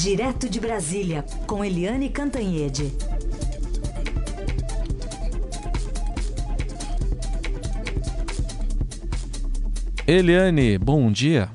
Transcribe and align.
Direto 0.00 0.48
de 0.48 0.60
Brasília, 0.60 1.24
com 1.44 1.64
Eliane 1.64 2.08
Cantanhede. 2.08 2.92
Eliane, 10.06 10.78
bom 10.78 11.10
dia. 11.10 11.50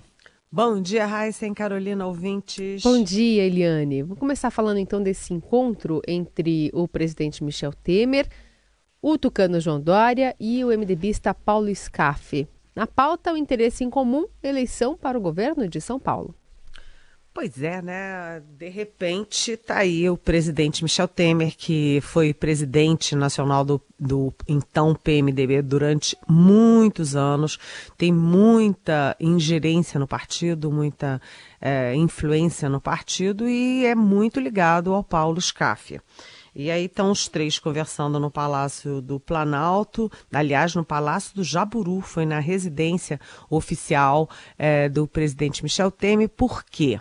Bom 0.52 0.82
dia, 0.82 1.06
Raíssa 1.06 1.48
e 1.48 1.54
Carolina, 1.54 2.06
ouvintes. 2.06 2.84
Bom 2.84 3.02
dia, 3.02 3.45
Eliane. 3.45 4.04
Vou 4.04 4.18
começar 4.18 4.52
falando 4.52 4.78
então 4.78 5.02
desse 5.02 5.34
encontro 5.34 6.02
entre 6.05 6.70
o 6.73 6.86
presidente 6.86 7.46
Michel 7.46 7.71
Temer, 7.71 8.28
o 9.02 9.18
tucano 9.18 9.62
João 9.62 9.80
Dória 9.80 10.36
e 10.38 10.66
o 10.66 10.68
MDBista 10.68 11.34
Paulo 11.34 11.73
Scaff. 11.73 12.46
Na 12.75 12.86
pauta, 12.86 13.32
o 13.32 13.38
interesse 13.38 13.86
em 13.86 13.89
comum, 13.89 14.25
eleição 14.44 14.98
para 14.98 15.18
o 15.18 15.21
governo 15.21 15.66
de 15.66 15.80
São 15.80 15.98
Paulo. 15.98 16.36
Pois 17.34 17.63
é, 17.63 17.81
né? 17.81 18.43
De 18.59 18.70
repente 18.70 19.53
está 19.53 19.77
aí 19.77 20.08
o 20.08 20.16
presidente 20.16 20.84
Michel 20.84 21.08
Temer, 21.08 21.55
que 21.58 21.99
foi 22.02 22.31
presidente 22.31 23.16
nacional 23.16 23.66
do, 23.66 23.81
do 23.99 24.31
então 24.48 24.94
PMDB 24.94 25.63
durante 25.63 26.16
muitos 26.27 27.16
anos, 27.16 27.58
tem 27.98 28.13
muita 28.13 29.16
ingerência 29.20 29.99
no 29.99 30.08
partido, 30.08 30.72
muita 30.72 31.20
é, 31.59 31.95
influência 31.95 32.70
no 32.70 32.80
partido 32.80 33.50
e 33.50 33.84
é 33.84 33.95
muito 33.95 34.39
ligado 34.39 34.94
ao 34.94 35.03
Paulo 35.03 35.41
Scaffia. 35.41 36.03
E 36.55 36.70
aí 36.70 36.85
estão 36.85 37.12
os 37.12 37.27
três 37.27 37.57
conversando 37.57 38.20
no 38.20 38.30
Palácio 38.30 39.02
do 39.02 39.20
Planalto, 39.20 40.11
aliás, 40.31 40.75
no 40.75 40.85
Palácio 40.85 41.35
do 41.35 41.44
Jaburu, 41.44 42.02
foi 42.02 42.25
na 42.25 42.39
residência 42.39 43.20
oficial 43.49 44.30
é, 44.58 44.88
do 44.88 45.08
presidente 45.08 45.63
Michel 45.63 45.89
Temer. 45.89 46.30
Por 46.30 46.63
quê? 46.63 46.99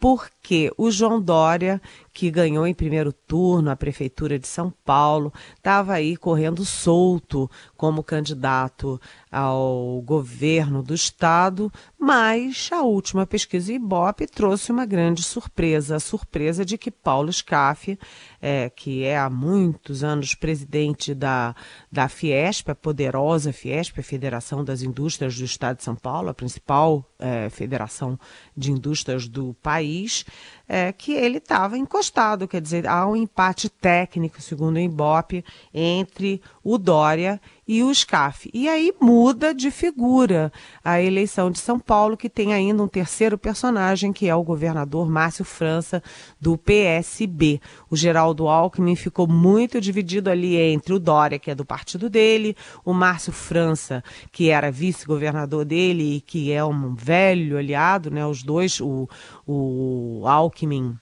Porque 0.00 0.72
o 0.76 0.90
João 0.90 1.20
Dória 1.20 1.80
que 2.18 2.32
ganhou 2.32 2.66
em 2.66 2.74
primeiro 2.74 3.12
turno 3.12 3.70
a 3.70 3.76
Prefeitura 3.76 4.40
de 4.40 4.48
São 4.48 4.74
Paulo, 4.84 5.32
estava 5.56 5.92
aí 5.92 6.16
correndo 6.16 6.64
solto 6.64 7.48
como 7.76 8.02
candidato 8.02 9.00
ao 9.30 10.02
governo 10.04 10.82
do 10.82 10.92
Estado, 10.94 11.72
mas 11.96 12.70
a 12.72 12.82
última 12.82 13.24
pesquisa 13.24 13.72
Ibope 13.72 14.26
trouxe 14.26 14.72
uma 14.72 14.84
grande 14.84 15.22
surpresa, 15.22 15.94
a 15.94 16.00
surpresa 16.00 16.64
de 16.64 16.76
que 16.76 16.90
Paulo 16.90 17.32
Scaff, 17.32 17.96
é, 18.42 18.68
que 18.68 19.04
é 19.04 19.16
há 19.16 19.30
muitos 19.30 20.02
anos 20.02 20.34
presidente 20.34 21.14
da, 21.14 21.54
da 21.90 22.08
Fiesp, 22.08 22.68
a 22.68 22.74
poderosa 22.74 23.52
Fiesp, 23.52 24.00
a 24.00 24.02
Federação 24.02 24.64
das 24.64 24.82
Indústrias 24.82 25.38
do 25.38 25.44
Estado 25.44 25.76
de 25.76 25.84
São 25.84 25.94
Paulo, 25.94 26.30
a 26.30 26.34
principal 26.34 27.08
é, 27.16 27.48
federação 27.48 28.18
de 28.56 28.72
indústrias 28.72 29.28
do 29.28 29.54
país, 29.62 30.24
é, 30.68 30.92
que 30.92 31.12
ele 31.12 31.38
estava 31.38 31.78
encostado, 31.78 32.07
quer 32.48 32.60
dizer, 32.60 32.86
há 32.86 33.06
um 33.06 33.16
empate 33.16 33.68
técnico, 33.68 34.40
segundo 34.40 34.76
o 34.76 34.80
Ibope, 34.80 35.44
entre 35.72 36.40
o 36.62 36.76
Dória 36.76 37.40
e 37.66 37.82
o 37.82 37.94
SCAF. 37.94 38.50
E 38.52 38.68
aí 38.68 38.94
muda 39.00 39.54
de 39.54 39.70
figura 39.70 40.50
a 40.82 41.00
eleição 41.02 41.50
de 41.50 41.58
São 41.58 41.78
Paulo, 41.78 42.16
que 42.16 42.30
tem 42.30 42.54
ainda 42.54 42.82
um 42.82 42.88
terceiro 42.88 43.36
personagem, 43.36 44.12
que 44.12 44.28
é 44.28 44.34
o 44.34 44.42
governador 44.42 45.08
Márcio 45.08 45.44
França, 45.44 46.02
do 46.40 46.56
PSB. 46.56 47.60
O 47.90 47.96
Geraldo 47.96 48.48
Alckmin 48.48 48.96
ficou 48.96 49.26
muito 49.26 49.80
dividido 49.80 50.30
ali 50.30 50.56
entre 50.56 50.94
o 50.94 50.98
Dória, 50.98 51.38
que 51.38 51.50
é 51.50 51.54
do 51.54 51.64
partido 51.64 52.08
dele, 52.08 52.56
o 52.84 52.94
Márcio 52.94 53.32
França, 53.32 54.02
que 54.32 54.48
era 54.48 54.70
vice-governador 54.70 55.64
dele 55.64 56.16
e 56.16 56.20
que 56.20 56.52
é 56.52 56.64
um 56.64 56.94
velho 56.94 57.58
aliado, 57.58 58.10
né? 58.10 58.24
Os 58.26 58.42
dois, 58.42 58.80
o, 58.80 59.08
o 59.46 60.22
Alckmin 60.26 60.96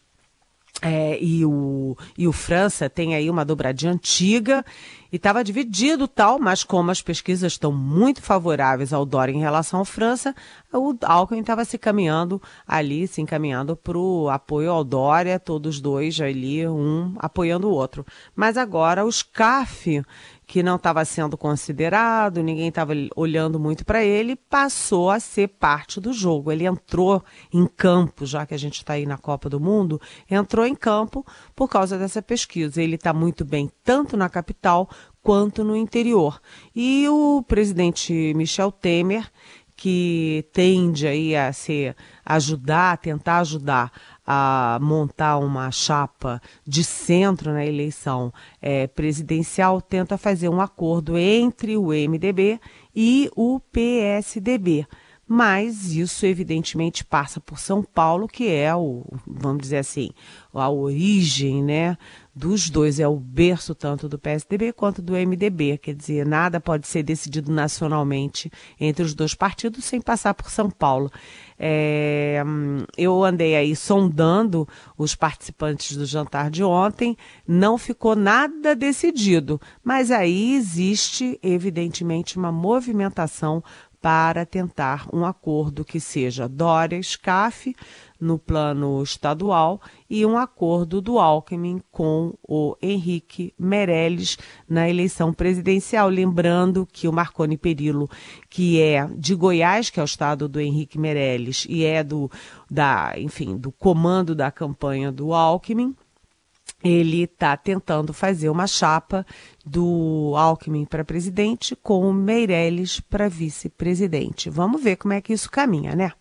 é, 0.83 1.19
e, 1.23 1.45
o, 1.45 1.97
e 2.19 2.29
o 2.29 2.33
França 2.33 2.89
tem 2.89 3.15
aí 3.15 3.31
uma 3.31 3.45
dobradinha 3.45 3.93
antiga 3.93 4.65
e 5.11 5.17
estava 5.17 5.43
dividido 5.43 6.06
tal, 6.06 6.39
mas 6.39 6.62
como 6.62 6.91
as 6.91 7.00
pesquisas 7.00 7.53
estão 7.53 7.73
muito 7.73 8.21
favoráveis 8.21 8.93
ao 8.93 9.06
Dória 9.06 9.33
em 9.33 9.41
relação 9.41 9.81
à 9.81 9.84
França, 9.84 10.34
o 10.73 10.95
Alckmin 11.03 11.41
estava 11.41 11.65
se 11.65 11.78
caminhando 11.78 12.43
ali, 12.67 13.06
se 13.06 13.23
encaminhando 13.23 13.77
para 13.77 13.97
o 13.97 14.28
apoio 14.28 14.71
ao 14.71 14.84
Dória, 14.84 15.41
todos 15.41 15.81
dois 15.81 16.21
ali, 16.21 16.67
um 16.69 17.15
apoiando 17.19 17.69
o 17.69 17.73
outro. 17.73 18.05
Mas 18.34 18.56
agora 18.56 19.05
os 19.05 19.23
CAF 19.23 20.03
que 20.47 20.62
não 20.62 20.77
estava 20.77 21.05
sendo 21.05 21.37
considerado, 21.37 22.41
ninguém 22.43 22.69
estava 22.69 22.93
olhando 23.17 23.59
muito 23.59 23.84
para 23.84 24.05
ele, 24.05 24.37
passou 24.37 25.11
a 25.11 25.19
ser 25.19 25.49
parte 25.49 26.01
do 26.01 26.12
jogo. 26.12 26.53
Ele 26.53 26.65
entrou 26.65 27.23
em 27.53 27.67
campo, 27.67 28.25
já 28.25 28.47
que 28.47 28.55
a 28.55 28.59
gente 28.59 28.77
está 28.77 28.93
aí 28.93 29.05
na 29.05 29.19
Copa 29.19 29.51
do 29.51 29.59
Mundo, 29.59 30.01
entrou 30.31 30.65
em 30.65 30.75
campo 30.75 31.27
por 31.55 31.69
causa 31.69 31.99
dessa 31.99 32.23
pesquisa. 32.23 32.81
Ele 32.81 32.95
está 32.95 33.12
muito 33.12 33.45
bem 33.45 33.69
tanto 33.83 34.17
na 34.17 34.29
capital 34.29 34.89
quanto 35.21 35.65
no 35.65 35.77
interior. 35.77 36.41
E 36.75 37.09
o 37.09 37.43
presidente 37.43 38.33
Michel 38.37 38.71
Temer, 38.71 39.29
que 39.75 40.49
tende 40.53 41.09
aí 41.09 41.35
a 41.35 41.53
ser 41.53 41.97
ajudar, 42.25 42.99
tentar 42.99 43.41
ajudar 43.41 43.93
a 44.26 44.78
montar 44.82 45.38
uma 45.38 45.70
chapa 45.70 46.41
de 46.66 46.82
centro 46.82 47.53
na 47.53 47.64
eleição 47.64 48.32
é, 48.60 48.87
presidencial, 48.87 49.81
tenta 49.81 50.19
fazer 50.19 50.48
um 50.48 50.60
acordo 50.60 51.16
entre 51.16 51.76
o 51.76 51.88
MDB 51.88 52.60
e 52.94 53.31
o 53.37 53.60
PSDB. 53.60 54.87
Mas 55.28 55.92
isso, 55.92 56.25
evidentemente, 56.25 57.04
passa 57.04 57.41
por 57.41 57.59
São 57.59 57.82
Paulo, 57.82 58.28
que 58.28 58.48
é 58.48 58.75
o, 58.75 59.04
vamos 59.26 59.62
dizer 59.62 59.78
assim, 59.78 60.10
a 60.54 60.70
origem 60.70 61.64
né, 61.64 61.98
dos 62.37 62.69
dois, 62.69 63.01
é 63.01 63.09
o 63.09 63.17
berço 63.17 63.75
tanto 63.75 64.11
do 64.11 64.19
PSDB 64.19 64.71
quanto 64.71 65.01
do 65.01 65.15
MDB. 65.15 65.79
Quer 65.79 65.95
dizer, 65.95 66.27
nada 66.27 66.61
pode 66.61 66.87
ser 66.87 67.03
decidido 67.03 67.51
nacionalmente 67.51 68.53
entre 68.79 69.03
os 69.03 69.15
dois 69.15 69.35
partidos 69.35 69.87
sem 69.87 70.03
passar 70.03 70.35
por 70.35 70.51
São 70.51 70.71
Paulo. 70.71 71.11
É, 71.59 72.43
eu 72.99 73.25
andei 73.25 73.57
aí 73.57 73.75
sondando 73.75 74.69
os 74.99 75.15
participantes 75.15 75.97
do 75.97 76.05
jantar 76.05 76.51
de 76.51 76.63
ontem, 76.63 77.17
não 77.49 77.79
ficou 77.79 78.15
nada 78.15 78.77
decidido, 78.77 79.59
mas 79.83 80.11
aí 80.11 80.55
existe, 80.55 81.39
evidentemente, 81.43 82.37
uma 82.37 82.53
movimentação 82.53 83.65
para 84.06 84.47
tentar 84.47 85.09
um 85.12 85.25
acordo 85.25 85.84
que 85.84 85.99
seja 85.99 86.49
Dória-SCAF 86.49 87.75
no 88.21 88.39
plano 88.39 89.03
estadual 89.03 89.81
e 90.09 90.25
um 90.25 90.39
acordo 90.39 91.00
do 91.00 91.19
Alckmin 91.19 91.83
com 91.91 92.33
o 92.41 92.77
Henrique 92.81 93.53
Meirelles 93.59 94.39
na 94.69 94.89
eleição 94.89 95.33
presidencial. 95.33 96.09
Lembrando 96.09 96.87
que 96.87 97.09
o 97.09 97.12
Marconi 97.12 97.59
Perillo, 97.59 98.09
que 98.49 98.81
é 98.81 99.09
de 99.09 99.34
Goiás, 99.34 99.91
que 99.91 99.99
é 99.99 100.03
o 100.05 100.06
estado 100.06 100.49
do 100.49 100.61
Henrique 100.61 101.00
Meirelles, 101.00 101.67
e 101.69 101.84
é 101.84 102.05
do, 102.05 102.31
da, 102.71 103.12
enfim, 103.17 103.56
do 103.56 103.73
comando 103.73 104.37
da 104.37 104.53
campanha 104.53 105.11
do 105.11 105.34
Alckmin, 105.34 105.97
ele 106.82 107.22
está 107.22 107.56
tentando 107.56 108.12
fazer 108.12 108.48
uma 108.48 108.66
chapa 108.66 109.26
do 109.64 110.34
Alckmin 110.37 110.84
para 110.84 111.04
presidente 111.04 111.75
com 111.76 112.09
o 112.09 112.12
Meirelles 112.12 113.00
para 113.00 113.28
vice-presidente. 113.28 114.50
Vamos 114.50 114.82
ver 114.82 114.97
como 114.97 115.14
é 115.14 115.20
que 115.20 115.32
isso 115.32 115.50
caminha, 115.50 115.94
né? 115.97 116.12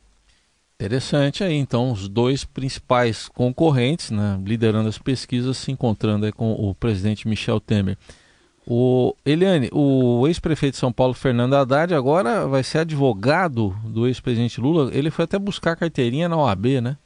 Interessante 0.78 1.44
aí, 1.44 1.56
então, 1.56 1.92
os 1.92 2.10
dois 2.10 2.44
principais 2.44 3.30
concorrentes, 3.30 4.12
né, 4.12 4.38
liderando 4.44 4.90
as 4.90 4.98
pesquisas, 4.98 5.56
se 5.56 5.72
encontrando 5.72 6.32
com 6.34 6.52
o 6.52 6.76
presidente 6.76 7.30
Michel 7.30 7.62
Temer. 7.62 7.98
O 8.68 9.16
Eliane, 9.24 9.70
o 9.72 10.28
ex-prefeito 10.28 10.74
de 10.74 10.80
São 10.80 10.92
Paulo, 10.92 11.14
Fernando 11.14 11.54
Haddad, 11.54 11.94
agora 11.94 12.48
vai 12.48 12.64
ser 12.64 12.80
advogado 12.80 13.74
do 13.86 14.08
ex-presidente 14.08 14.60
Lula. 14.60 14.90
Ele 14.92 15.12
foi 15.12 15.24
até 15.24 15.38
buscar 15.38 15.78
carteirinha 15.78 16.28
na 16.28 16.36
OAB, 16.36 16.82
né? 16.82 16.98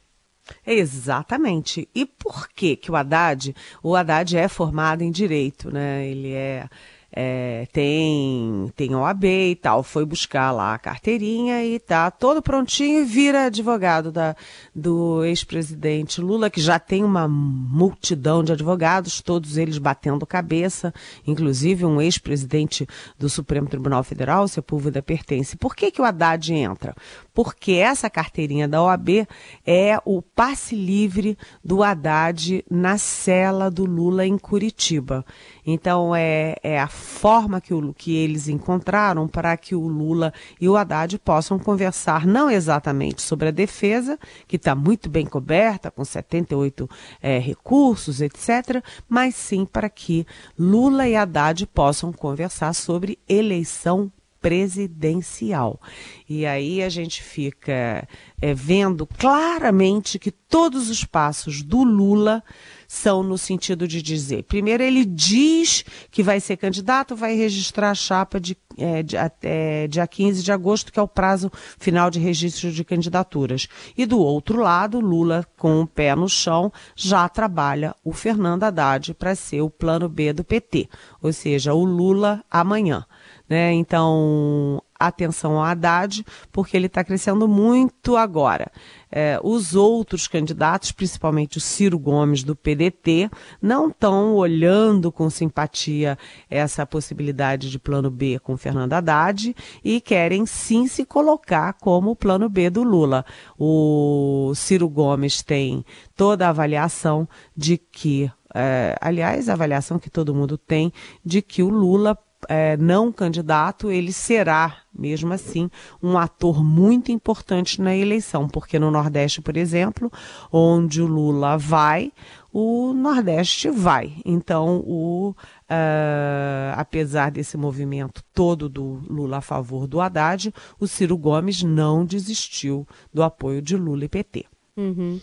Exatamente. 0.66 1.88
E 1.94 2.04
por 2.06 2.48
que 2.48 2.76
que 2.76 2.90
o 2.90 2.96
Haddad, 2.96 3.54
o 3.82 3.94
Haddad 3.94 4.36
é 4.36 4.48
formado 4.48 5.02
em 5.02 5.10
direito, 5.10 5.70
né? 5.72 6.06
Ele 6.06 6.32
é 6.32 6.68
é, 7.12 7.66
tem, 7.72 8.72
tem 8.76 8.94
OAB 8.94 9.24
e 9.24 9.56
tal, 9.56 9.82
foi 9.82 10.04
buscar 10.04 10.52
lá 10.52 10.74
a 10.74 10.78
carteirinha 10.78 11.64
e 11.64 11.78
tá 11.78 12.10
todo 12.10 12.40
prontinho 12.40 13.00
e 13.00 13.04
vira 13.04 13.46
advogado 13.46 14.12
da, 14.12 14.36
do 14.74 15.24
ex-presidente 15.24 16.20
Lula, 16.20 16.48
que 16.48 16.60
já 16.60 16.78
tem 16.78 17.02
uma 17.02 17.26
multidão 17.26 18.44
de 18.44 18.52
advogados, 18.52 19.20
todos 19.20 19.56
eles 19.56 19.78
batendo 19.78 20.24
cabeça, 20.24 20.94
inclusive 21.26 21.84
um 21.84 22.00
ex-presidente 22.00 22.86
do 23.18 23.28
Supremo 23.28 23.68
Tribunal 23.68 24.04
Federal, 24.04 24.46
Sepúlveda 24.46 25.02
pertence. 25.02 25.56
Por 25.56 25.74
que, 25.74 25.90
que 25.90 26.00
o 26.00 26.04
Haddad 26.04 26.52
entra? 26.52 26.94
Porque 27.34 27.72
essa 27.72 28.08
carteirinha 28.08 28.68
da 28.68 28.82
OAB 28.82 29.26
é 29.66 29.98
o 30.04 30.22
passe 30.22 30.76
livre 30.76 31.36
do 31.64 31.82
Haddad 31.82 32.64
na 32.70 32.98
cela 32.98 33.70
do 33.70 33.84
Lula 33.84 34.26
em 34.26 34.38
Curitiba. 34.38 35.24
Então 35.72 36.14
é, 36.14 36.56
é 36.62 36.80
a 36.80 36.88
forma 36.88 37.60
que, 37.60 37.72
o, 37.72 37.94
que 37.94 38.16
eles 38.16 38.48
encontraram 38.48 39.28
para 39.28 39.56
que 39.56 39.74
o 39.74 39.86
Lula 39.86 40.32
e 40.60 40.68
o 40.68 40.76
Haddad 40.76 41.18
possam 41.18 41.58
conversar 41.58 42.26
não 42.26 42.50
exatamente 42.50 43.22
sobre 43.22 43.48
a 43.48 43.52
defesa, 43.52 44.18
que 44.48 44.56
está 44.56 44.74
muito 44.74 45.08
bem 45.08 45.24
coberta, 45.24 45.90
com 45.90 46.04
78 46.04 46.88
é, 47.22 47.38
recursos, 47.38 48.20
etc., 48.20 48.82
mas 49.08 49.34
sim 49.34 49.64
para 49.64 49.88
que 49.88 50.26
Lula 50.58 51.06
e 51.08 51.14
Haddad 51.14 51.66
possam 51.66 52.12
conversar 52.12 52.74
sobre 52.74 53.18
eleição 53.28 54.10
presidencial. 54.40 55.80
E 56.28 56.46
aí 56.46 56.82
a 56.82 56.88
gente 56.88 57.22
fica 57.22 58.08
é, 58.40 58.54
vendo 58.54 59.06
claramente 59.06 60.18
que 60.18 60.30
todos 60.30 60.88
os 60.88 61.04
passos 61.04 61.62
do 61.62 61.84
Lula 61.84 62.42
são 62.88 63.22
no 63.22 63.38
sentido 63.38 63.86
de 63.86 64.02
dizer: 64.02 64.42
primeiro, 64.44 64.82
ele 64.82 65.04
diz 65.04 65.84
que 66.10 66.22
vai 66.22 66.40
ser 66.40 66.56
candidato, 66.56 67.14
vai 67.14 67.36
registrar 67.36 67.90
a 67.90 67.94
chapa 67.94 68.40
de, 68.40 68.56
é, 68.76 69.02
de, 69.02 69.16
até 69.16 69.86
dia 69.86 70.06
15 70.06 70.42
de 70.42 70.50
agosto, 70.50 70.92
que 70.92 70.98
é 70.98 71.02
o 71.02 71.06
prazo 71.06 71.52
final 71.78 72.10
de 72.10 72.18
registro 72.18 72.72
de 72.72 72.84
candidaturas. 72.84 73.68
E 73.96 74.06
do 74.06 74.18
outro 74.18 74.60
lado, 74.60 74.98
Lula, 74.98 75.46
com 75.56 75.82
o 75.82 75.86
pé 75.86 76.16
no 76.16 76.28
chão, 76.28 76.72
já 76.96 77.28
trabalha 77.28 77.94
o 78.02 78.12
Fernando 78.12 78.64
Haddad 78.64 79.14
para 79.14 79.34
ser 79.34 79.60
o 79.60 79.70
plano 79.70 80.08
B 80.08 80.32
do 80.32 80.42
PT, 80.42 80.88
ou 81.22 81.32
seja, 81.32 81.74
o 81.74 81.84
Lula 81.84 82.44
amanhã. 82.50 83.06
Né? 83.50 83.72
Então, 83.72 84.80
atenção 84.96 85.56
ao 85.56 85.64
Haddad, 85.64 86.24
porque 86.52 86.76
ele 86.76 86.86
está 86.86 87.02
crescendo 87.02 87.48
muito 87.48 88.16
agora. 88.16 88.70
É, 89.10 89.40
os 89.42 89.74
outros 89.74 90.28
candidatos, 90.28 90.92
principalmente 90.92 91.58
o 91.58 91.60
Ciro 91.60 91.98
Gomes 91.98 92.44
do 92.44 92.54
PDT, 92.54 93.28
não 93.60 93.88
estão 93.88 94.36
olhando 94.36 95.10
com 95.10 95.28
simpatia 95.28 96.16
essa 96.48 96.86
possibilidade 96.86 97.72
de 97.72 97.78
plano 97.80 98.08
B 98.08 98.38
com 98.38 98.56
Fernando 98.56 98.92
Haddad 98.92 99.56
e 99.82 100.00
querem 100.00 100.46
sim 100.46 100.86
se 100.86 101.04
colocar 101.04 101.72
como 101.72 102.14
plano 102.14 102.48
B 102.48 102.70
do 102.70 102.84
Lula. 102.84 103.24
O 103.58 104.52
Ciro 104.54 104.88
Gomes 104.88 105.42
tem 105.42 105.84
toda 106.14 106.46
a 106.46 106.50
avaliação 106.50 107.28
de 107.56 107.76
que, 107.76 108.30
é, 108.54 108.96
aliás, 109.00 109.48
a 109.48 109.54
avaliação 109.54 109.98
que 109.98 110.08
todo 110.08 110.32
mundo 110.36 110.56
tem 110.56 110.92
de 111.24 111.42
que 111.42 111.64
o 111.64 111.68
Lula 111.68 112.16
é, 112.48 112.76
não 112.76 113.12
candidato, 113.12 113.90
ele 113.90 114.12
será, 114.12 114.78
mesmo 114.96 115.32
assim, 115.32 115.70
um 116.02 116.16
ator 116.16 116.64
muito 116.64 117.12
importante 117.12 117.80
na 117.80 117.94
eleição, 117.94 118.48
porque 118.48 118.78
no 118.78 118.90
Nordeste, 118.90 119.40
por 119.40 119.56
exemplo, 119.56 120.10
onde 120.52 121.02
o 121.02 121.06
Lula 121.06 121.56
vai, 121.58 122.12
o 122.52 122.92
Nordeste 122.92 123.70
vai. 123.70 124.14
Então, 124.24 124.82
o, 124.86 125.30
uh, 125.30 126.74
apesar 126.76 127.30
desse 127.30 127.56
movimento 127.56 128.22
todo 128.34 128.68
do 128.68 129.02
Lula 129.08 129.38
a 129.38 129.42
favor 129.42 129.86
do 129.86 130.00
Haddad, 130.00 130.52
o 130.78 130.86
Ciro 130.86 131.16
Gomes 131.16 131.62
não 131.62 132.04
desistiu 132.04 132.86
do 133.12 133.22
apoio 133.22 133.62
de 133.62 133.76
Lula 133.76 134.04
e 134.04 134.08
PT. 134.08 134.46
Uhum. 134.76 135.20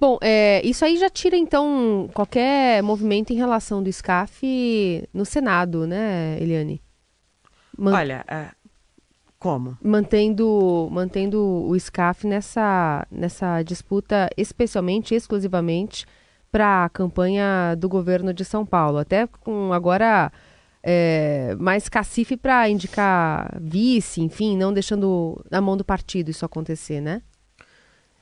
Bom, 0.00 0.16
é, 0.22 0.64
isso 0.64 0.84
aí 0.84 0.96
já 0.96 1.10
tira, 1.10 1.36
então, 1.36 2.08
qualquer 2.14 2.82
movimento 2.82 3.32
em 3.32 3.36
relação 3.36 3.82
do 3.82 3.92
SCAF 3.92 5.08
no 5.12 5.24
Senado, 5.24 5.86
né, 5.86 6.38
Eliane? 6.40 6.80
Man 7.76 7.94
Olha, 7.94 8.24
uh, 8.30 8.68
como? 9.38 9.76
Mantendo, 9.82 10.88
mantendo 10.90 11.40
o 11.40 11.78
SCAF 11.78 12.26
nessa, 12.26 13.06
nessa 13.10 13.62
disputa, 13.62 14.28
especialmente, 14.36 15.14
exclusivamente, 15.14 16.06
para 16.50 16.84
a 16.84 16.88
campanha 16.88 17.74
do 17.76 17.88
governo 17.88 18.32
de 18.32 18.44
São 18.44 18.64
Paulo. 18.64 18.98
Até 18.98 19.26
com 19.26 19.72
agora 19.72 20.32
é, 20.82 21.56
mais 21.58 21.88
cacife 21.88 22.36
para 22.36 22.68
indicar 22.68 23.56
vice, 23.60 24.20
enfim, 24.20 24.56
não 24.56 24.72
deixando 24.72 25.44
na 25.50 25.60
mão 25.60 25.76
do 25.76 25.84
partido 25.84 26.30
isso 26.30 26.44
acontecer, 26.44 27.00
né? 27.00 27.22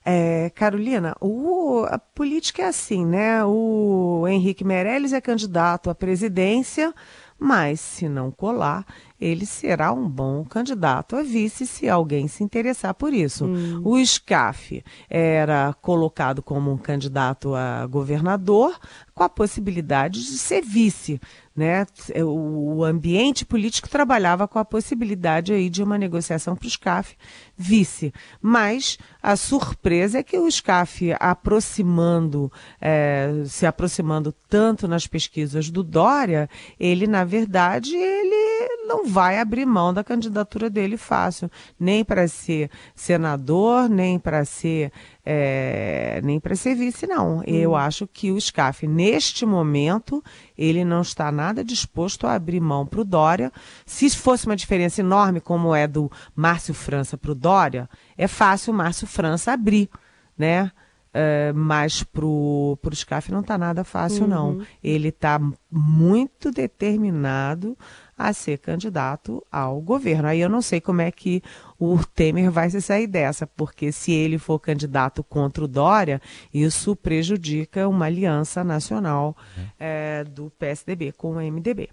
É, 0.08 0.50
Carolina, 0.50 1.16
o, 1.20 1.84
a 1.88 1.98
política 1.98 2.62
é 2.62 2.66
assim, 2.66 3.04
né? 3.04 3.44
O 3.44 4.24
Henrique 4.28 4.62
Meirelles 4.62 5.12
é 5.12 5.20
candidato 5.20 5.90
à 5.90 5.96
presidência, 5.96 6.94
mas 7.36 7.80
se 7.80 8.08
não 8.08 8.30
colar, 8.30 8.86
ele 9.20 9.44
será 9.44 9.92
um 9.92 10.08
bom 10.08 10.44
candidato 10.44 11.16
a 11.16 11.24
vice 11.24 11.66
se 11.66 11.88
alguém 11.88 12.28
se 12.28 12.44
interessar 12.44 12.94
por 12.94 13.12
isso. 13.12 13.46
Hum. 13.46 13.82
O 13.84 13.98
SCAF 13.98 14.84
era 15.10 15.74
colocado 15.82 16.40
como 16.40 16.70
um 16.70 16.78
candidato 16.78 17.56
a 17.56 17.84
governador 17.86 18.78
com 19.12 19.24
a 19.24 19.28
possibilidade 19.28 20.20
de 20.20 20.38
ser 20.38 20.62
vice 20.62 21.20
né? 21.56 21.86
O 22.22 22.84
ambiente 22.84 23.44
político 23.44 23.88
trabalhava 23.88 24.46
com 24.46 24.58
a 24.58 24.64
possibilidade 24.64 25.52
aí 25.52 25.70
de 25.70 25.82
uma 25.82 25.96
negociação 25.96 26.54
para 26.54 26.66
o 26.66 26.70
SCAF 26.70 27.16
vice. 27.56 28.12
Mas 28.40 28.98
a 29.22 29.34
surpresa 29.36 30.18
é 30.18 30.22
que 30.22 30.38
o 30.38 30.50
SCAF 30.50 31.12
aproximando, 31.18 32.52
é, 32.80 33.42
se 33.46 33.66
aproximando 33.66 34.32
tanto 34.48 34.86
nas 34.86 35.06
pesquisas 35.06 35.70
do 35.70 35.82
Dória, 35.82 36.48
ele, 36.78 37.06
na 37.06 37.24
verdade, 37.24 37.94
ele 37.96 38.45
não 38.86 39.06
vai 39.06 39.38
abrir 39.38 39.66
mão 39.66 39.92
da 39.92 40.04
candidatura 40.04 40.70
dele 40.70 40.96
fácil, 40.96 41.50
nem 41.78 42.04
para 42.04 42.26
ser 42.28 42.70
senador, 42.94 43.88
nem 43.88 44.18
para 44.18 44.44
ser 44.44 44.92
é, 45.28 46.20
nem 46.22 46.38
para 46.38 46.54
ser 46.54 46.76
vice, 46.76 47.04
não. 47.04 47.38
Hum. 47.38 47.42
Eu 47.46 47.74
acho 47.74 48.06
que 48.06 48.30
o 48.30 48.40
SCAF, 48.40 48.86
neste 48.86 49.44
momento, 49.44 50.22
ele 50.56 50.84
não 50.84 51.02
está 51.02 51.32
nada 51.32 51.64
disposto 51.64 52.28
a 52.28 52.34
abrir 52.34 52.60
mão 52.60 52.86
para 52.86 53.00
o 53.00 53.04
Dória. 53.04 53.52
Se 53.84 54.08
fosse 54.10 54.46
uma 54.46 54.54
diferença 54.54 55.00
enorme, 55.00 55.40
como 55.40 55.74
é 55.74 55.88
do 55.88 56.10
Márcio 56.34 56.72
França 56.72 57.18
para 57.18 57.32
o 57.32 57.34
Dória, 57.34 57.90
é 58.16 58.28
fácil 58.28 58.72
o 58.72 58.76
Márcio 58.76 59.06
França 59.06 59.52
abrir, 59.52 59.90
né? 60.38 60.70
Uh, 61.16 61.54
mas 61.54 62.02
pro, 62.02 62.78
pro 62.82 62.94
SCAF 62.94 63.32
não 63.32 63.40
está 63.40 63.56
nada 63.56 63.82
fácil, 63.82 64.24
uhum. 64.24 64.28
não. 64.28 64.66
Ele 64.84 65.08
está 65.08 65.40
muito 65.72 66.50
determinado 66.50 67.76
a 68.16 68.32
ser 68.32 68.58
candidato 68.58 69.44
ao 69.50 69.80
governo. 69.80 70.28
Aí 70.28 70.40
eu 70.40 70.48
não 70.48 70.62
sei 70.62 70.80
como 70.80 71.00
é 71.00 71.10
que 71.10 71.42
o 71.78 71.98
Temer 72.14 72.50
vai 72.50 72.70
se 72.70 72.80
sair 72.80 73.06
dessa, 73.06 73.46
porque 73.46 73.92
se 73.92 74.12
ele 74.12 74.38
for 74.38 74.58
candidato 74.58 75.22
contra 75.22 75.64
o 75.64 75.68
Dória, 75.68 76.20
isso 76.52 76.96
prejudica 76.96 77.88
uma 77.88 78.06
aliança 78.06 78.64
nacional 78.64 79.36
é, 79.78 80.24
do 80.24 80.50
PSDB 80.58 81.12
com 81.12 81.32
o 81.32 81.40
MDB. 81.40 81.90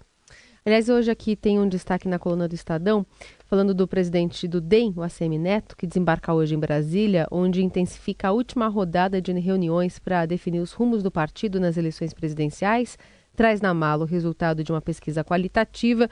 Aliás, 0.66 0.88
hoje 0.88 1.10
aqui 1.10 1.36
tem 1.36 1.60
um 1.60 1.68
destaque 1.68 2.08
na 2.08 2.18
coluna 2.18 2.48
do 2.48 2.54
Estadão, 2.54 3.04
falando 3.44 3.74
do 3.74 3.86
presidente 3.86 4.48
do 4.48 4.62
DEM, 4.62 4.94
o 4.96 5.02
ACM 5.02 5.38
Neto, 5.38 5.76
que 5.76 5.86
desembarca 5.86 6.32
hoje 6.32 6.54
em 6.54 6.58
Brasília, 6.58 7.28
onde 7.30 7.62
intensifica 7.62 8.28
a 8.28 8.32
última 8.32 8.66
rodada 8.66 9.20
de 9.20 9.30
reuniões 9.32 9.98
para 9.98 10.24
definir 10.24 10.60
os 10.60 10.72
rumos 10.72 11.02
do 11.02 11.10
partido 11.10 11.60
nas 11.60 11.76
eleições 11.76 12.14
presidenciais. 12.14 12.96
Traz 13.34 13.60
na 13.60 13.74
mala 13.74 14.04
o 14.04 14.06
resultado 14.06 14.62
de 14.62 14.72
uma 14.72 14.80
pesquisa 14.80 15.24
qualitativa. 15.24 16.08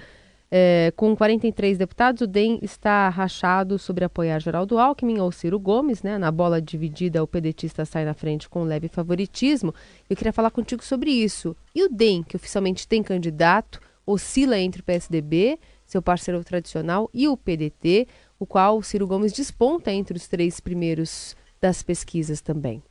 É, 0.55 0.93
com 0.95 1.17
43 1.17 1.79
deputados, 1.79 2.21
o 2.21 2.26
DEM 2.26 2.59
está 2.61 3.09
rachado 3.09 3.79
sobre 3.79 4.05
apoiar 4.05 4.38
Geraldo 4.38 4.79
Alckmin 4.79 5.19
ou 5.19 5.33
Ciro 5.33 5.59
Gomes. 5.59 6.02
Né? 6.02 6.19
Na 6.19 6.31
bola 6.31 6.61
dividida, 6.61 7.23
o 7.23 7.26
pedetista 7.26 7.87
sai 7.87 8.05
na 8.05 8.12
frente 8.12 8.50
com 8.50 8.62
leve 8.62 8.88
favoritismo. 8.88 9.75
Eu 10.11 10.14
queria 10.14 10.33
falar 10.33 10.50
contigo 10.50 10.85
sobre 10.85 11.11
isso. 11.11 11.57
E 11.75 11.83
o 11.83 11.88
DEM, 11.88 12.23
que 12.23 12.37
oficialmente 12.37 12.87
tem 12.87 13.02
candidato, 13.02 13.81
oscila 14.07 14.59
entre 14.59 14.83
o 14.83 14.85
PSDB, 14.85 15.59
seu 15.87 16.02
parceiro 16.02 16.45
tradicional, 16.45 17.09
e 17.14 17.26
o 17.29 17.37
PDT, 17.37 18.07
o 18.38 18.45
qual 18.45 18.76
o 18.76 18.83
Ciro 18.83 19.07
Gomes 19.07 19.33
desponta 19.33 19.91
entre 19.91 20.19
os 20.19 20.29
três 20.29 20.61
primeiros 20.61 21.35
das 21.62 21.83
pesquisas 21.83 22.43
também. 22.43 22.83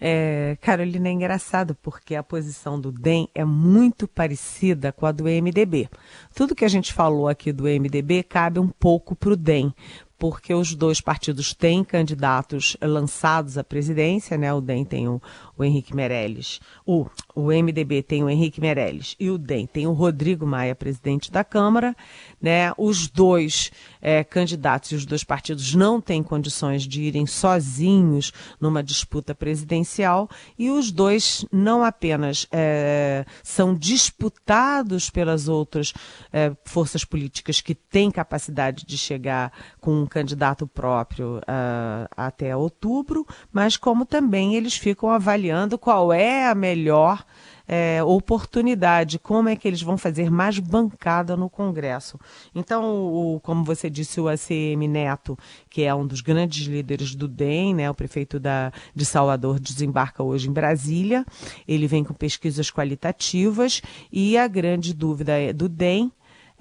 É, 0.00 0.56
Carolina, 0.62 1.08
é 1.08 1.12
engraçado 1.12 1.76
porque 1.82 2.14
a 2.14 2.22
posição 2.22 2.80
do 2.80 2.90
DEM 2.90 3.28
é 3.34 3.44
muito 3.44 4.08
parecida 4.08 4.90
com 4.92 5.04
a 5.04 5.12
do 5.12 5.24
MDB. 5.24 5.90
Tudo 6.34 6.54
que 6.54 6.64
a 6.64 6.68
gente 6.68 6.92
falou 6.92 7.28
aqui 7.28 7.52
do 7.52 7.64
MDB 7.64 8.22
cabe 8.22 8.58
um 8.58 8.68
pouco 8.68 9.14
para 9.14 9.32
o 9.32 9.36
DEM, 9.36 9.74
porque 10.18 10.54
os 10.54 10.74
dois 10.74 11.00
partidos 11.00 11.52
têm 11.52 11.84
candidatos 11.84 12.76
lançados 12.80 13.58
à 13.58 13.64
presidência, 13.64 14.38
né? 14.38 14.52
O 14.52 14.60
DEM 14.60 14.84
tem 14.84 15.06
o, 15.06 15.20
o 15.60 15.64
Henrique 15.64 15.94
Meirelles, 15.94 16.58
o, 16.86 17.06
o 17.34 17.48
MDB 17.48 18.02
tem 18.02 18.24
o 18.24 18.30
Henrique 18.30 18.60
Meirelles 18.60 19.14
e 19.20 19.28
o 19.28 19.36
DEM 19.36 19.66
tem 19.66 19.86
o 19.86 19.92
Rodrigo 19.92 20.46
Maia, 20.46 20.74
presidente 20.74 21.30
da 21.30 21.44
Câmara, 21.44 21.94
né? 22.40 22.72
Os 22.78 23.08
dois 23.08 23.70
é, 24.00 24.24
candidatos 24.24 24.92
e 24.92 24.94
os 24.94 25.04
dois 25.04 25.22
partidos 25.22 25.74
não 25.74 26.00
têm 26.00 26.22
condições 26.22 26.84
de 26.84 27.02
irem 27.02 27.26
sozinhos 27.26 28.32
numa 28.58 28.82
disputa 28.82 29.34
presidencial 29.34 30.30
e 30.58 30.70
os 30.70 30.90
dois 30.90 31.44
não 31.52 31.84
apenas 31.84 32.46
é, 32.50 33.26
são 33.42 33.74
disputados 33.74 35.10
pelas 35.10 35.46
outras 35.46 35.92
é, 36.32 36.52
forças 36.64 37.04
políticas 37.04 37.60
que 37.60 37.74
têm 37.74 38.10
capacidade 38.10 38.86
de 38.86 38.96
chegar 38.96 39.52
com 39.78 40.02
um 40.02 40.06
candidato 40.06 40.66
próprio 40.66 41.38
uh, 41.38 42.08
até 42.16 42.56
outubro, 42.56 43.26
mas 43.52 43.76
como 43.76 44.06
também 44.06 44.54
eles 44.54 44.76
ficam 44.76 45.10
avaliando 45.10 45.49
qual 45.78 46.12
é 46.12 46.48
a 46.48 46.54
melhor 46.54 47.24
é, 47.72 48.02
oportunidade, 48.02 49.16
como 49.16 49.48
é 49.48 49.54
que 49.54 49.68
eles 49.68 49.80
vão 49.80 49.96
fazer 49.96 50.28
mais 50.28 50.58
bancada 50.58 51.36
no 51.36 51.48
Congresso. 51.48 52.18
Então, 52.52 52.82
o, 52.84 53.40
como 53.40 53.62
você 53.62 53.88
disse, 53.88 54.20
o 54.20 54.28
ACM 54.28 54.88
Neto, 54.88 55.38
que 55.68 55.84
é 55.84 55.94
um 55.94 56.04
dos 56.04 56.20
grandes 56.20 56.66
líderes 56.66 57.14
do 57.14 57.28
DEM, 57.28 57.74
né, 57.74 57.88
o 57.88 57.94
prefeito 57.94 58.40
da, 58.40 58.72
de 58.92 59.04
Salvador, 59.04 59.60
desembarca 59.60 60.20
hoje 60.20 60.48
em 60.48 60.52
Brasília. 60.52 61.24
Ele 61.68 61.86
vem 61.86 62.02
com 62.02 62.12
pesquisas 62.12 62.72
qualitativas 62.72 63.80
e 64.10 64.36
a 64.36 64.48
grande 64.48 64.92
dúvida 64.92 65.38
é 65.38 65.52
do 65.52 65.68
DEM 65.68 66.10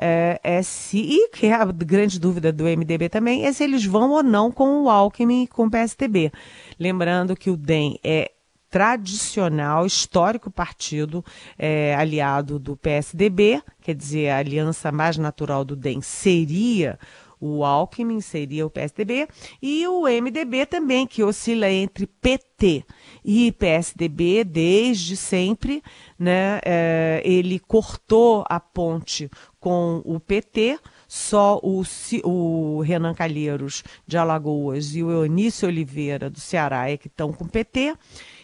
é, 0.01 0.39
é, 0.41 0.61
se, 0.61 0.97
e 0.97 1.27
que 1.29 1.47
é 1.47 1.53
a 1.53 1.65
grande 1.65 2.19
dúvida 2.19 2.53
do 2.53 2.63
MDB 2.63 3.09
também, 3.09 3.45
é 3.45 3.51
se 3.51 3.65
eles 3.65 3.83
vão 3.83 4.11
ou 4.11 4.23
não 4.23 4.49
com 4.49 4.83
o 4.83 4.89
Alckmin 4.89 5.43
e 5.43 5.47
com 5.47 5.65
o 5.65 5.69
PSDB. 5.69 6.31
Lembrando 6.79 7.35
que 7.35 7.49
o 7.49 7.57
DEM 7.57 7.99
é 8.01 8.31
tradicional, 8.69 9.85
histórico 9.85 10.51
partido 10.51 11.23
é, 11.57 11.95
aliado 11.95 12.59
do 12.59 12.77
PSDB, 12.77 13.61
quer 13.81 13.95
dizer, 13.95 14.29
a 14.29 14.37
aliança 14.37 14.91
mais 14.91 15.17
natural 15.17 15.65
do 15.65 15.75
DEM 15.75 16.01
seria 16.01 16.99
o 17.39 17.63
Alckmin, 17.63 18.19
seria 18.19 18.65
o 18.65 18.69
PSDB, 18.69 19.27
e 19.61 19.87
o 19.87 20.03
MDB 20.03 20.65
também, 20.65 21.07
que 21.07 21.23
oscila 21.23 21.69
entre 21.69 22.05
PT 22.05 22.83
e 23.23 23.51
PSDB 23.53 24.43
desde 24.43 25.15
sempre, 25.15 25.81
né? 26.17 26.59
É, 26.65 27.21
ele 27.23 27.57
cortou 27.59 28.43
a 28.49 28.59
ponte 28.59 29.29
com 29.59 30.01
o 30.03 30.19
PT, 30.19 30.77
só 31.07 31.59
o, 31.63 31.83
o, 32.23 32.81
Renan 32.81 33.13
Calheiros 33.13 33.83
de 34.05 34.17
Alagoas 34.17 34.95
e 34.95 35.03
o 35.03 35.09
Eunício 35.09 35.67
Oliveira 35.67 36.29
do 36.29 36.39
Ceará 36.39 36.89
é 36.89 36.97
que 36.97 37.07
estão 37.07 37.31
com 37.31 37.45
o 37.45 37.49
PT. 37.49 37.95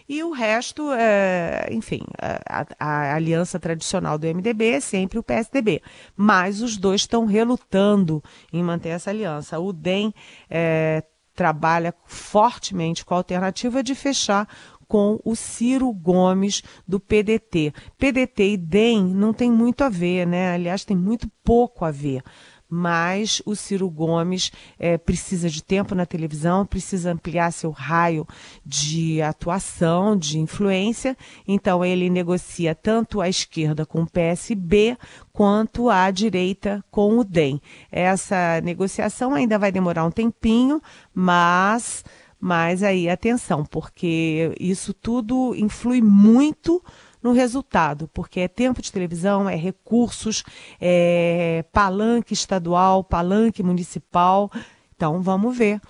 E 0.07 0.23
o 0.23 0.31
resto, 0.31 0.91
é, 0.91 1.67
enfim, 1.71 2.01
a, 2.19 2.65
a, 2.79 3.15
aliança 3.15 3.59
tradicional 3.59 4.17
do 4.17 4.27
MDB 4.27 4.73
é 4.73 4.79
sempre 4.79 5.17
o 5.17 5.23
PSDB. 5.23 5.81
Mas 6.15 6.61
os 6.61 6.77
dois 6.77 7.01
estão 7.01 7.25
relutando 7.25 8.23
em 8.53 8.63
manter 8.63 8.89
essa 8.89 9.09
aliança. 9.09 9.59
O 9.59 9.73
DEM 9.73 10.13
é, 10.47 11.03
trabalha 11.33 11.93
fortemente 12.05 13.03
com 13.03 13.15
a 13.15 13.17
alternativa 13.17 13.81
de 13.81 13.95
fechar 13.95 14.47
com 14.87 15.19
o 15.25 15.35
Ciro 15.35 15.91
Gomes 15.91 16.61
do 16.87 16.99
PDT. 16.99 17.73
PDT 17.97 18.51
e 18.51 18.57
DEM 18.57 19.03
não 19.03 19.33
tem 19.33 19.51
muito 19.51 19.83
a 19.83 19.89
ver, 19.89 20.27
né? 20.27 20.53
Aliás, 20.53 20.85
tem 20.85 20.95
muito 20.95 21.27
pouco 21.43 21.83
a 21.83 21.89
ver 21.89 22.21
mas 22.69 23.41
o 23.45 23.55
Ciro 23.55 23.89
Gomes 23.89 24.51
é, 24.79 24.97
precisa 24.97 25.49
de 25.49 25.63
tempo 25.63 25.93
na 25.93 26.05
televisão, 26.05 26.65
precisa 26.65 27.11
ampliar 27.11 27.51
seu 27.51 27.71
raio 27.71 28.27
de 28.65 29.21
atuação, 29.21 30.17
de 30.17 30.39
influência, 30.39 31.17
então 31.47 31.83
ele 31.85 32.09
negocia 32.09 32.73
tanto 32.73 33.21
a 33.21 33.29
esquerda 33.29 33.85
com 33.85 34.01
o 34.01 34.09
PSB 34.09 34.97
quanto 35.31 35.89
a 35.89 36.09
direita 36.11 36.83
com 36.89 37.19
o 37.19 37.23
DEM. 37.23 37.61
Essa 37.91 38.61
negociação 38.61 39.33
ainda 39.33 39.59
vai 39.59 39.71
demorar 39.71 40.05
um 40.05 40.11
tempinho, 40.11 40.81
mas 41.13 42.03
mas 42.37 42.83
aí 42.83 43.09
atenção, 43.09 43.65
porque 43.65 44.53
isso 44.59 44.93
tudo 44.93 45.55
influi 45.55 45.99
muito 45.99 46.83
no 47.25 47.31
resultado, 47.31 48.07
porque 48.13 48.41
é 48.41 48.47
tempo 48.47 48.83
de 48.83 48.91
televisão, 48.91 49.49
é 49.49 49.55
recursos, 49.55 50.43
é 50.79 51.65
palanque 51.73 52.35
estadual, 52.35 53.03
palanque 53.03 53.63
municipal. 53.63 54.51
Então 54.95 55.23
vamos 55.23 55.57
ver 55.57 55.81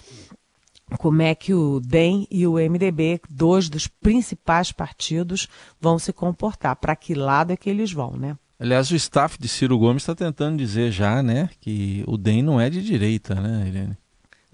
como 0.98 1.22
é 1.22 1.36
que 1.36 1.54
o 1.54 1.82
DEM 1.82 2.26
e 2.32 2.48
o 2.48 2.54
MDB, 2.54 3.20
dois 3.30 3.68
dos 3.68 3.86
principais 3.86 4.72
partidos, 4.72 5.50
vão 5.78 6.00
se 6.00 6.14
comportar. 6.14 6.78
Para 6.78 6.96
que 6.96 7.14
lado 7.14 7.52
é 7.52 7.58
que 7.58 7.70
eles 7.70 7.92
vão, 7.92 8.12
né? 8.12 8.38
Aliás, 8.58 8.90
o 8.90 8.96
staff 8.96 9.38
de 9.38 9.50
Ciro 9.50 9.78
Gomes 9.78 10.04
está 10.04 10.16
tentando 10.16 10.58
dizer 10.58 10.90
já, 10.90 11.22
né, 11.22 11.50
que 11.60 12.02
o 12.08 12.18
DEM 12.18 12.42
não 12.42 12.62
é 12.62 12.70
de 12.70 12.82
direita, 12.82 13.36
né, 13.36 13.68
Helene? 13.68 13.98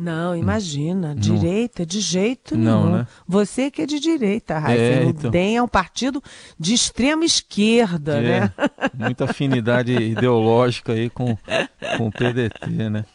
Não, 0.01 0.35
imagina, 0.35 1.09
não. 1.09 1.15
direita 1.15 1.85
de 1.85 1.99
jeito 1.99 2.57
não, 2.57 2.85
nenhum. 2.85 2.97
Né? 2.97 3.07
Você 3.27 3.69
que 3.69 3.83
é 3.83 3.85
de 3.85 3.99
direita, 3.99 4.57
Raíssa. 4.57 4.81
É, 4.81 5.03
então. 5.03 5.29
O 5.29 5.31
DEM 5.31 5.57
é 5.57 5.61
um 5.61 5.67
partido 5.67 6.23
de 6.59 6.73
extrema 6.73 7.23
esquerda, 7.23 8.17
é, 8.17 8.21
né? 8.21 8.53
Muita 8.95 9.25
afinidade 9.25 9.93
ideológica 10.01 10.93
aí 10.93 11.07
com, 11.07 11.37
com 11.97 12.07
o 12.07 12.11
PDT, 12.11 12.89
né? 12.89 13.05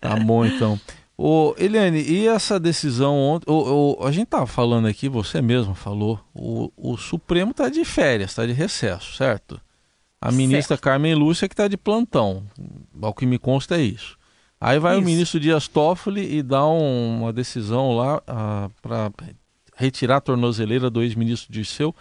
Tá 0.00 0.14
bom, 0.14 0.46
então. 0.46 0.78
Ô, 1.18 1.56
Eliane, 1.58 2.00
e 2.00 2.28
essa 2.28 2.60
decisão 2.60 3.16
ontem? 3.16 3.50
O, 3.50 3.96
o, 4.00 4.06
a 4.06 4.12
gente 4.12 4.28
tava 4.28 4.46
falando 4.46 4.86
aqui, 4.86 5.08
você 5.08 5.42
mesmo 5.42 5.74
falou, 5.74 6.20
o, 6.32 6.70
o 6.76 6.96
Supremo 6.96 7.50
está 7.50 7.68
de 7.68 7.84
férias, 7.84 8.30
está 8.30 8.46
de 8.46 8.52
recesso, 8.52 9.16
certo? 9.16 9.60
A 10.20 10.30
ministra 10.30 10.76
certo. 10.76 10.82
Carmen 10.82 11.16
Lúcia 11.16 11.48
que 11.48 11.54
está 11.54 11.66
de 11.66 11.76
plantão. 11.76 12.44
Ao 13.00 13.12
que 13.12 13.26
me 13.26 13.40
consta 13.40 13.76
é 13.76 13.82
isso. 13.82 14.21
Aí 14.62 14.78
vai 14.78 14.92
Isso. 14.92 15.02
o 15.02 15.04
ministro 15.04 15.40
Dias 15.40 15.66
Toffoli 15.66 16.36
e 16.36 16.40
dá 16.40 16.64
um, 16.64 17.22
uma 17.22 17.32
decisão 17.32 17.96
lá 17.96 18.22
ah, 18.28 18.70
para 18.80 19.10
retirar 19.74 20.18
a 20.18 20.20
tornozeleira 20.20 20.88
do 20.88 21.02
ex-ministro 21.02 21.52
Dirceu. 21.52 21.92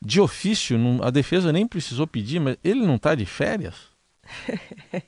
De 0.00 0.18
ofício, 0.18 0.78
não, 0.78 1.04
a 1.04 1.10
defesa 1.10 1.52
nem 1.52 1.66
precisou 1.66 2.06
pedir, 2.06 2.40
mas 2.40 2.56
ele 2.64 2.86
não 2.86 2.94
está 2.94 3.14
de 3.14 3.26
férias? 3.26 3.74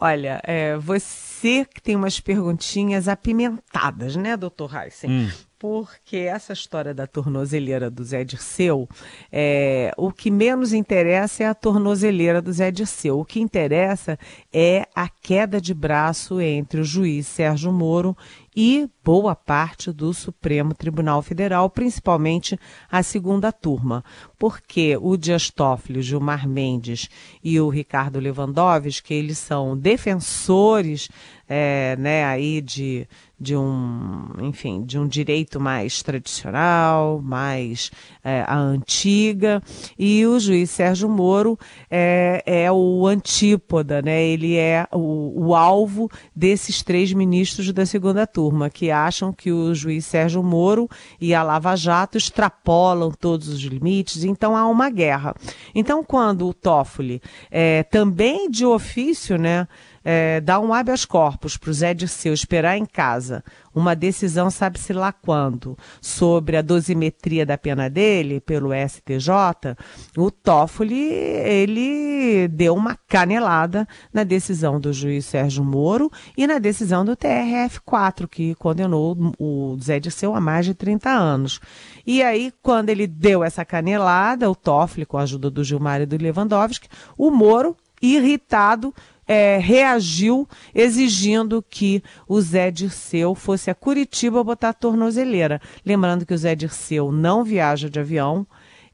Olha, 0.00 0.40
é, 0.42 0.78
você 0.78 1.66
que 1.66 1.82
tem 1.82 1.96
umas 1.96 2.18
perguntinhas 2.18 3.06
apimentadas, 3.06 4.16
né, 4.16 4.38
doutor 4.38 4.74
Heisen? 4.74 5.10
Hum 5.10 5.30
porque 5.58 6.16
essa 6.18 6.52
história 6.52 6.92
da 6.92 7.06
tornozeleira 7.06 7.90
do 7.90 8.04
Zé 8.04 8.24
Dirceu, 8.24 8.88
é, 9.32 9.92
o 9.96 10.12
que 10.12 10.30
menos 10.30 10.72
interessa 10.72 11.44
é 11.44 11.46
a 11.46 11.54
tornozeleira 11.54 12.42
do 12.42 12.52
Zé 12.52 12.70
Dirceu. 12.70 13.18
O 13.18 13.24
que 13.24 13.40
interessa 13.40 14.18
é 14.52 14.86
a 14.94 15.08
queda 15.08 15.60
de 15.60 15.72
braço 15.72 16.40
entre 16.40 16.80
o 16.80 16.84
juiz 16.84 17.26
Sérgio 17.26 17.72
Moro 17.72 18.16
e 18.56 18.88
boa 19.04 19.36
parte 19.36 19.92
do 19.92 20.14
Supremo 20.14 20.74
Tribunal 20.74 21.20
Federal, 21.20 21.68
principalmente 21.68 22.58
a 22.90 23.02
segunda 23.02 23.52
turma, 23.52 24.02
porque 24.38 24.96
o 24.96 25.16
Dias 25.16 25.50
Toffoli, 25.50 26.00
Gilmar 26.00 26.48
Mendes 26.48 27.08
e 27.44 27.60
o 27.60 27.68
Ricardo 27.68 28.18
Lewandowski, 28.18 29.12
eles 29.12 29.36
são 29.36 29.76
defensores 29.76 31.10
é, 31.48 31.96
né, 31.98 32.24
aí 32.24 32.60
de 32.60 33.06
de 33.38 33.54
um, 33.54 34.28
enfim, 34.40 34.82
de 34.82 34.98
um 34.98 35.06
direito 35.06 35.60
mais 35.60 36.02
tradicional, 36.02 37.20
mais 37.22 37.90
é, 38.24 38.42
a 38.46 38.56
antiga, 38.56 39.62
e 39.98 40.24
o 40.26 40.40
juiz 40.40 40.70
Sérgio 40.70 41.08
Moro 41.08 41.58
é, 41.90 42.42
é 42.46 42.72
o 42.72 43.06
antípoda, 43.06 44.00
né? 44.00 44.24
Ele 44.24 44.56
é 44.56 44.86
o, 44.90 45.48
o 45.48 45.54
alvo 45.54 46.10
desses 46.34 46.82
três 46.82 47.12
ministros 47.12 47.70
da 47.72 47.84
segunda 47.84 48.26
turma, 48.26 48.70
que 48.70 48.90
acham 48.90 49.32
que 49.32 49.52
o 49.52 49.74
juiz 49.74 50.06
Sérgio 50.06 50.42
Moro 50.42 50.88
e 51.20 51.34
a 51.34 51.42
Lava 51.42 51.76
Jato 51.76 52.16
extrapolam 52.16 53.10
todos 53.10 53.48
os 53.48 53.60
limites, 53.60 54.24
então 54.24 54.56
há 54.56 54.66
uma 54.66 54.88
guerra. 54.88 55.34
Então, 55.74 56.02
quando 56.02 56.48
o 56.48 56.54
Toffoli, 56.54 57.20
é, 57.50 57.82
também 57.82 58.50
de 58.50 58.64
ofício, 58.64 59.36
né, 59.36 59.68
é, 60.08 60.40
dar 60.40 60.60
um 60.60 60.72
habeas 60.72 61.04
corpus 61.04 61.56
para 61.56 61.68
o 61.68 61.72
Zé 61.72 61.92
Dirceu 61.92 62.32
esperar 62.32 62.78
em 62.78 62.86
casa 62.86 63.42
uma 63.74 63.96
decisão, 63.96 64.48
sabe-se 64.52 64.92
lá 64.92 65.12
quando, 65.12 65.76
sobre 66.00 66.56
a 66.56 66.62
dosimetria 66.62 67.44
da 67.44 67.58
pena 67.58 67.90
dele 67.90 68.40
pelo 68.40 68.70
STJ, 68.72 69.76
o 70.16 70.30
Toffoli, 70.30 71.10
ele 71.10 72.46
deu 72.46 72.74
uma 72.76 72.96
canelada 73.08 73.86
na 74.12 74.22
decisão 74.22 74.78
do 74.78 74.92
juiz 74.92 75.26
Sérgio 75.26 75.64
Moro 75.64 76.08
e 76.38 76.46
na 76.46 76.60
decisão 76.60 77.04
do 77.04 77.16
TRF4, 77.16 78.28
que 78.28 78.54
condenou 78.54 79.34
o 79.40 79.76
Zé 79.82 79.98
Dirceu 79.98 80.36
a 80.36 80.40
mais 80.40 80.64
de 80.64 80.72
30 80.72 81.10
anos. 81.10 81.60
E 82.06 82.22
aí, 82.22 82.52
quando 82.62 82.90
ele 82.90 83.08
deu 83.08 83.42
essa 83.42 83.64
canelada, 83.64 84.48
o 84.48 84.54
Toffoli, 84.54 85.04
com 85.04 85.18
a 85.18 85.22
ajuda 85.22 85.50
do 85.50 85.64
Gilmar 85.64 86.00
e 86.00 86.06
do 86.06 86.16
Lewandowski, 86.16 86.88
o 87.18 87.28
Moro, 87.28 87.76
irritado, 88.00 88.94
é, 89.26 89.58
reagiu 89.58 90.48
exigindo 90.74 91.64
que 91.68 92.02
o 92.28 92.40
Zé 92.40 92.70
Dirceu 92.70 93.34
fosse 93.34 93.70
a 93.70 93.74
Curitiba 93.74 94.44
botar 94.44 94.70
a 94.70 94.74
tornozeleira. 94.74 95.60
Lembrando 95.84 96.24
que 96.24 96.34
o 96.34 96.38
Zé 96.38 96.54
Dirceu 96.54 97.10
não 97.10 97.44
viaja 97.44 97.90
de 97.90 97.98
avião, 97.98 98.46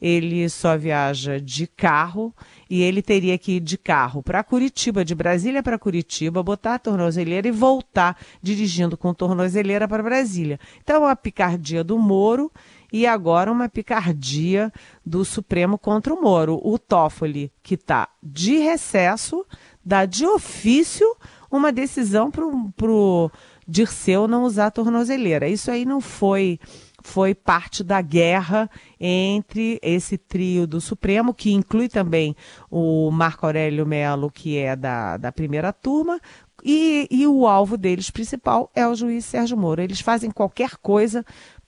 ele 0.03 0.49
só 0.49 0.77
viaja 0.77 1.41
de 1.41 1.65
carro 1.65 2.35
e 2.69 2.83
ele 2.83 3.01
teria 3.01 3.39
que 3.39 3.53
ir 3.53 3.61
de 3.61 3.79
carro 3.79 4.21
para 4.21 4.43
Curitiba, 4.43 5.05
de 5.05 5.15
Brasília 5.15 5.63
para 5.63 5.79
Curitiba, 5.79 6.43
botar 6.43 6.75
a 6.75 6.79
tornozeleira 6.81 7.47
e 7.47 7.53
voltar 7.53 8.19
dirigindo 8.43 8.97
com 8.97 9.15
tornozeleira 9.15 9.87
para 9.87 10.03
Brasília. 10.03 10.59
Então, 10.83 11.07
a 11.07 11.15
picardia 11.15 11.85
do 11.85 11.97
Moro 11.97 12.51
e 12.93 13.07
agora 13.07 13.51
uma 13.51 13.69
picardia 13.69 14.73
do 15.07 15.25
Supremo 15.25 15.79
contra 15.79 16.13
o 16.13 16.21
Moro. 16.21 16.61
O 16.63 16.79
Toffoli, 16.81 17.53
que 17.63 17.75
está 17.75 18.09
de 18.21 18.59
recesso, 18.59 19.47
dá 19.85 20.05
de 20.05 20.27
ofício 20.27 21.07
uma 21.51 21.71
decisão 21.71 22.31
para 22.31 22.45
o 22.45 23.31
Dirceu 23.67 24.27
não 24.27 24.45
usar 24.45 24.67
a 24.67 24.71
tornozeleira. 24.71 25.49
Isso 25.49 25.71
aí 25.71 25.85
não 25.85 26.01
foi 26.01 26.59
foi 27.05 27.35
parte 27.35 27.83
da 27.83 28.01
guerra 28.01 28.71
entre 28.99 29.79
esse 29.83 30.17
trio 30.17 30.69
do 30.69 30.81
Supremo, 30.81 31.35
que 31.35 31.53
inclui 31.53 31.89
também 31.89 32.37
o 32.71 33.11
Marco 33.11 33.45
Aurélio 33.45 33.85
Melo, 33.85 34.31
que 34.31 34.57
é 34.57 34.77
da, 34.77 35.17
da 35.17 35.33
primeira 35.33 35.73
turma, 35.73 36.21
e, 36.65 37.09
e 37.11 37.27
o 37.27 37.47
alvo 37.47 37.77
deles 37.77 38.09
principal 38.09 38.71
é 38.73 38.87
o 38.87 38.95
juiz 38.95 39.25
Sérgio 39.25 39.57
Moro. 39.57 39.83
Eles 39.83 40.01
fazem 40.01 40.31
qualquer 40.31 40.77
coisa 40.77 41.25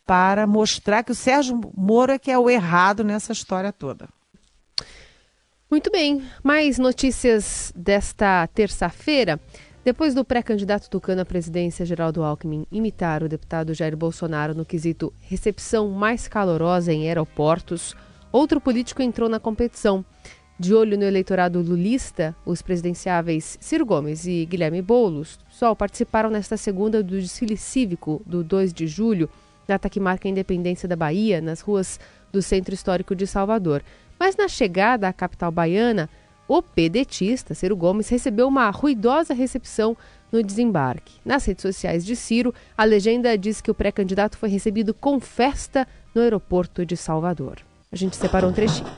para 0.06 0.46
mostrar 0.46 1.02
que 1.02 1.12
o 1.12 1.16
Sérgio 1.16 1.60
Moro 1.76 2.12
é 2.12 2.18
que 2.18 2.30
é 2.30 2.38
o 2.38 2.48
errado 2.48 3.02
nessa 3.02 3.32
história 3.32 3.72
toda. 3.72 4.08
Muito 5.74 5.90
bem, 5.90 6.22
mais 6.40 6.78
notícias 6.78 7.72
desta 7.74 8.46
terça-feira. 8.46 9.40
Depois 9.84 10.14
do 10.14 10.24
pré-candidato 10.24 10.88
tucano 10.88 11.22
à 11.22 11.24
presidência, 11.24 11.84
Geraldo 11.84 12.22
Alckmin, 12.22 12.64
imitar 12.70 13.24
o 13.24 13.28
deputado 13.28 13.74
Jair 13.74 13.96
Bolsonaro 13.96 14.54
no 14.54 14.64
quesito 14.64 15.12
recepção 15.18 15.90
mais 15.90 16.28
calorosa 16.28 16.92
em 16.92 17.08
aeroportos, 17.08 17.92
outro 18.30 18.60
político 18.60 19.02
entrou 19.02 19.28
na 19.28 19.40
competição. 19.40 20.04
De 20.56 20.72
olho 20.72 20.96
no 20.96 21.02
eleitorado 21.02 21.60
lulista, 21.60 22.36
os 22.46 22.62
presidenciáveis 22.62 23.58
Ciro 23.60 23.84
Gomes 23.84 24.28
e 24.28 24.46
Guilherme 24.46 24.80
Boulos 24.80 25.40
só 25.50 25.74
participaram 25.74 26.30
nesta 26.30 26.56
segunda 26.56 27.02
do 27.02 27.20
desfile 27.20 27.56
cívico 27.56 28.22
do 28.24 28.44
2 28.44 28.72
de 28.72 28.86
julho, 28.86 29.28
data 29.66 29.90
que 29.90 29.98
marca 29.98 30.28
a 30.28 30.30
independência 30.30 30.88
da 30.88 30.94
Bahia, 30.94 31.40
nas 31.40 31.60
ruas 31.60 31.98
do 32.30 32.40
Centro 32.40 32.74
Histórico 32.74 33.14
de 33.14 33.26
Salvador. 33.26 33.82
Mas 34.18 34.36
na 34.36 34.48
chegada 34.48 35.08
à 35.08 35.12
capital 35.12 35.50
baiana, 35.50 36.08
o 36.46 36.62
pedetista 36.62 37.54
Ciro 37.54 37.76
Gomes 37.76 38.08
recebeu 38.08 38.48
uma 38.48 38.70
ruidosa 38.70 39.32
recepção 39.32 39.96
no 40.30 40.42
desembarque. 40.42 41.14
Nas 41.24 41.44
redes 41.44 41.62
sociais 41.62 42.04
de 42.04 42.14
Ciro, 42.14 42.54
a 42.76 42.84
legenda 42.84 43.36
diz 43.38 43.60
que 43.60 43.70
o 43.70 43.74
pré-candidato 43.74 44.36
foi 44.36 44.48
recebido 44.48 44.92
com 44.92 45.20
festa 45.20 45.86
no 46.14 46.20
aeroporto 46.20 46.84
de 46.84 46.96
Salvador. 46.96 47.58
A 47.90 47.96
gente 47.96 48.16
separou 48.16 48.50
um 48.50 48.52
trechinho. 48.52 48.88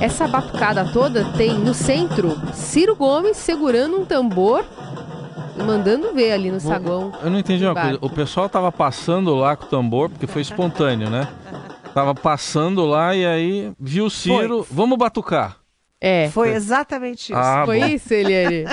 Essa 0.00 0.26
batucada 0.26 0.90
toda 0.92 1.24
tem 1.36 1.56
no 1.56 1.72
centro 1.72 2.36
Ciro 2.52 2.96
Gomes 2.96 3.36
segurando 3.36 4.00
um 4.00 4.04
tambor 4.04 4.64
mandando 5.62 6.12
ver 6.12 6.32
ali 6.32 6.50
no 6.50 6.60
saguão. 6.60 7.12
Eu 7.22 7.30
não 7.30 7.38
entendi 7.38 7.64
uma 7.64 7.74
coisa. 7.74 7.98
O 8.00 8.10
pessoal 8.10 8.48
tava 8.48 8.70
passando 8.70 9.34
lá 9.34 9.56
com 9.56 9.66
o 9.66 9.68
tambor, 9.68 10.08
porque 10.10 10.26
foi 10.26 10.42
espontâneo, 10.42 11.08
né? 11.10 11.28
Tava 11.94 12.14
passando 12.14 12.86
lá 12.86 13.14
e 13.14 13.26
aí 13.26 13.72
viu 13.78 14.06
o 14.06 14.10
Ciro, 14.10 14.64
foi. 14.64 14.76
vamos 14.76 14.96
batucar. 14.98 15.56
É. 16.04 16.28
Foi 16.30 16.52
exatamente 16.52 17.26
isso. 17.26 17.36
Ah, 17.36 17.62
foi 17.64 17.78
bom. 17.78 17.86
isso, 17.86 18.12
Eliane? 18.12 18.64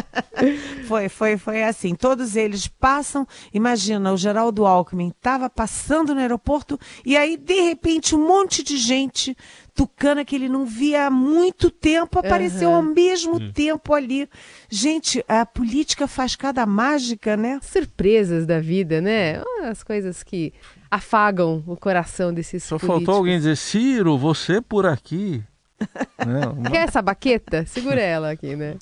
foi, 0.87 1.07
foi, 1.07 1.37
foi 1.37 1.63
assim. 1.63 1.93
Todos 1.93 2.35
eles 2.35 2.67
passam. 2.67 3.27
Imagina, 3.53 4.11
o 4.11 4.17
Geraldo 4.17 4.65
Alckmin 4.65 5.09
estava 5.09 5.47
passando 5.47 6.15
no 6.15 6.21
aeroporto 6.21 6.79
e 7.05 7.15
aí, 7.15 7.37
de 7.37 7.61
repente, 7.61 8.15
um 8.15 8.27
monte 8.27 8.63
de 8.63 8.77
gente 8.77 9.37
tucana 9.75 10.25
que 10.25 10.35
ele 10.35 10.49
não 10.49 10.65
via 10.65 11.05
há 11.05 11.11
muito 11.11 11.69
tempo 11.69 12.17
apareceu 12.17 12.69
uhum. 12.69 12.75
ao 12.77 12.81
mesmo 12.81 13.33
uhum. 13.33 13.51
tempo 13.51 13.93
ali. 13.93 14.27
Gente, 14.67 15.23
a 15.27 15.45
política 15.45 16.07
faz 16.07 16.35
cada 16.35 16.65
mágica, 16.65 17.37
né? 17.37 17.59
Surpresas 17.61 18.47
da 18.47 18.59
vida, 18.59 18.99
né? 18.99 19.43
As 19.65 19.83
coisas 19.83 20.23
que 20.23 20.51
afagam 20.89 21.63
o 21.67 21.77
coração 21.77 22.33
desses 22.33 22.63
Só 22.63 22.79
políticos. 22.79 23.05
faltou 23.05 23.19
alguém 23.19 23.37
dizer, 23.37 23.55
Ciro, 23.55 24.17
você 24.17 24.59
por 24.59 24.87
aqui. 24.87 25.43
Não, 26.25 26.53
uma... 26.59 26.69
Quer 26.69 26.87
essa 26.87 27.01
baqueta? 27.01 27.65
Segura 27.65 28.01
ela 28.01 28.31
aqui, 28.31 28.55
né? 28.55 28.75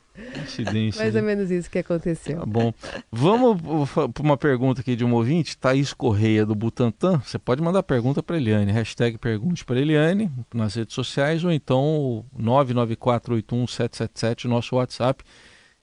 Incidência. 0.44 1.02
Mais 1.02 1.16
ou 1.16 1.22
menos 1.22 1.52
isso 1.52 1.70
que 1.70 1.80
aconteceu. 1.80 2.40
Tá 2.40 2.46
bom. 2.46 2.74
Vamos 3.12 3.62
para 3.92 4.24
uma 4.24 4.38
pergunta 4.38 4.82
aqui 4.82 4.96
de 4.96 5.06
um 5.06 5.14
ouvinte, 5.14 5.58
Thaís 5.58 5.94
Correia 5.94 6.46
do 6.46 6.56
Butantan. 6.56 7.22
Você 7.24 7.38
pode 7.38 7.62
mandar 7.62 7.84
pergunta 7.84 8.24
para 8.24 8.38
Eliane, 8.38 8.72
hashtag 8.72 9.18
pergunte 9.18 9.64
para 9.64 9.80
Eliane 9.80 10.32
nas 10.54 10.76
redes 10.76 10.96
sociais 10.96 11.44
ou 11.44 11.52
então 11.52 12.26
994817777, 12.40 14.46
nosso 14.46 14.76
WhatsApp. 14.76 15.24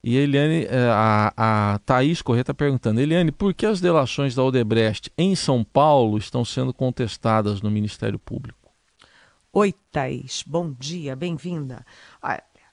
E 0.06 0.18
Eliane, 0.18 0.66
é, 0.66 0.90
a, 0.90 1.74
a 1.74 1.78
Thaís 1.78 2.20
Correia 2.20 2.42
está 2.42 2.52
perguntando, 2.52 3.00
Eliane, 3.00 3.32
por 3.32 3.54
que 3.54 3.64
as 3.64 3.80
delações 3.80 4.34
da 4.34 4.44
Odebrecht 4.44 5.10
em 5.16 5.34
São 5.34 5.64
Paulo 5.64 6.18
estão 6.18 6.44
sendo 6.44 6.74
contestadas 6.74 7.62
no 7.62 7.70
Ministério 7.70 8.18
Público? 8.18 8.63
Oi, 9.56 9.72
Thaís. 9.92 10.42
Bom 10.44 10.72
dia, 10.72 11.14
bem-vinda. 11.14 11.86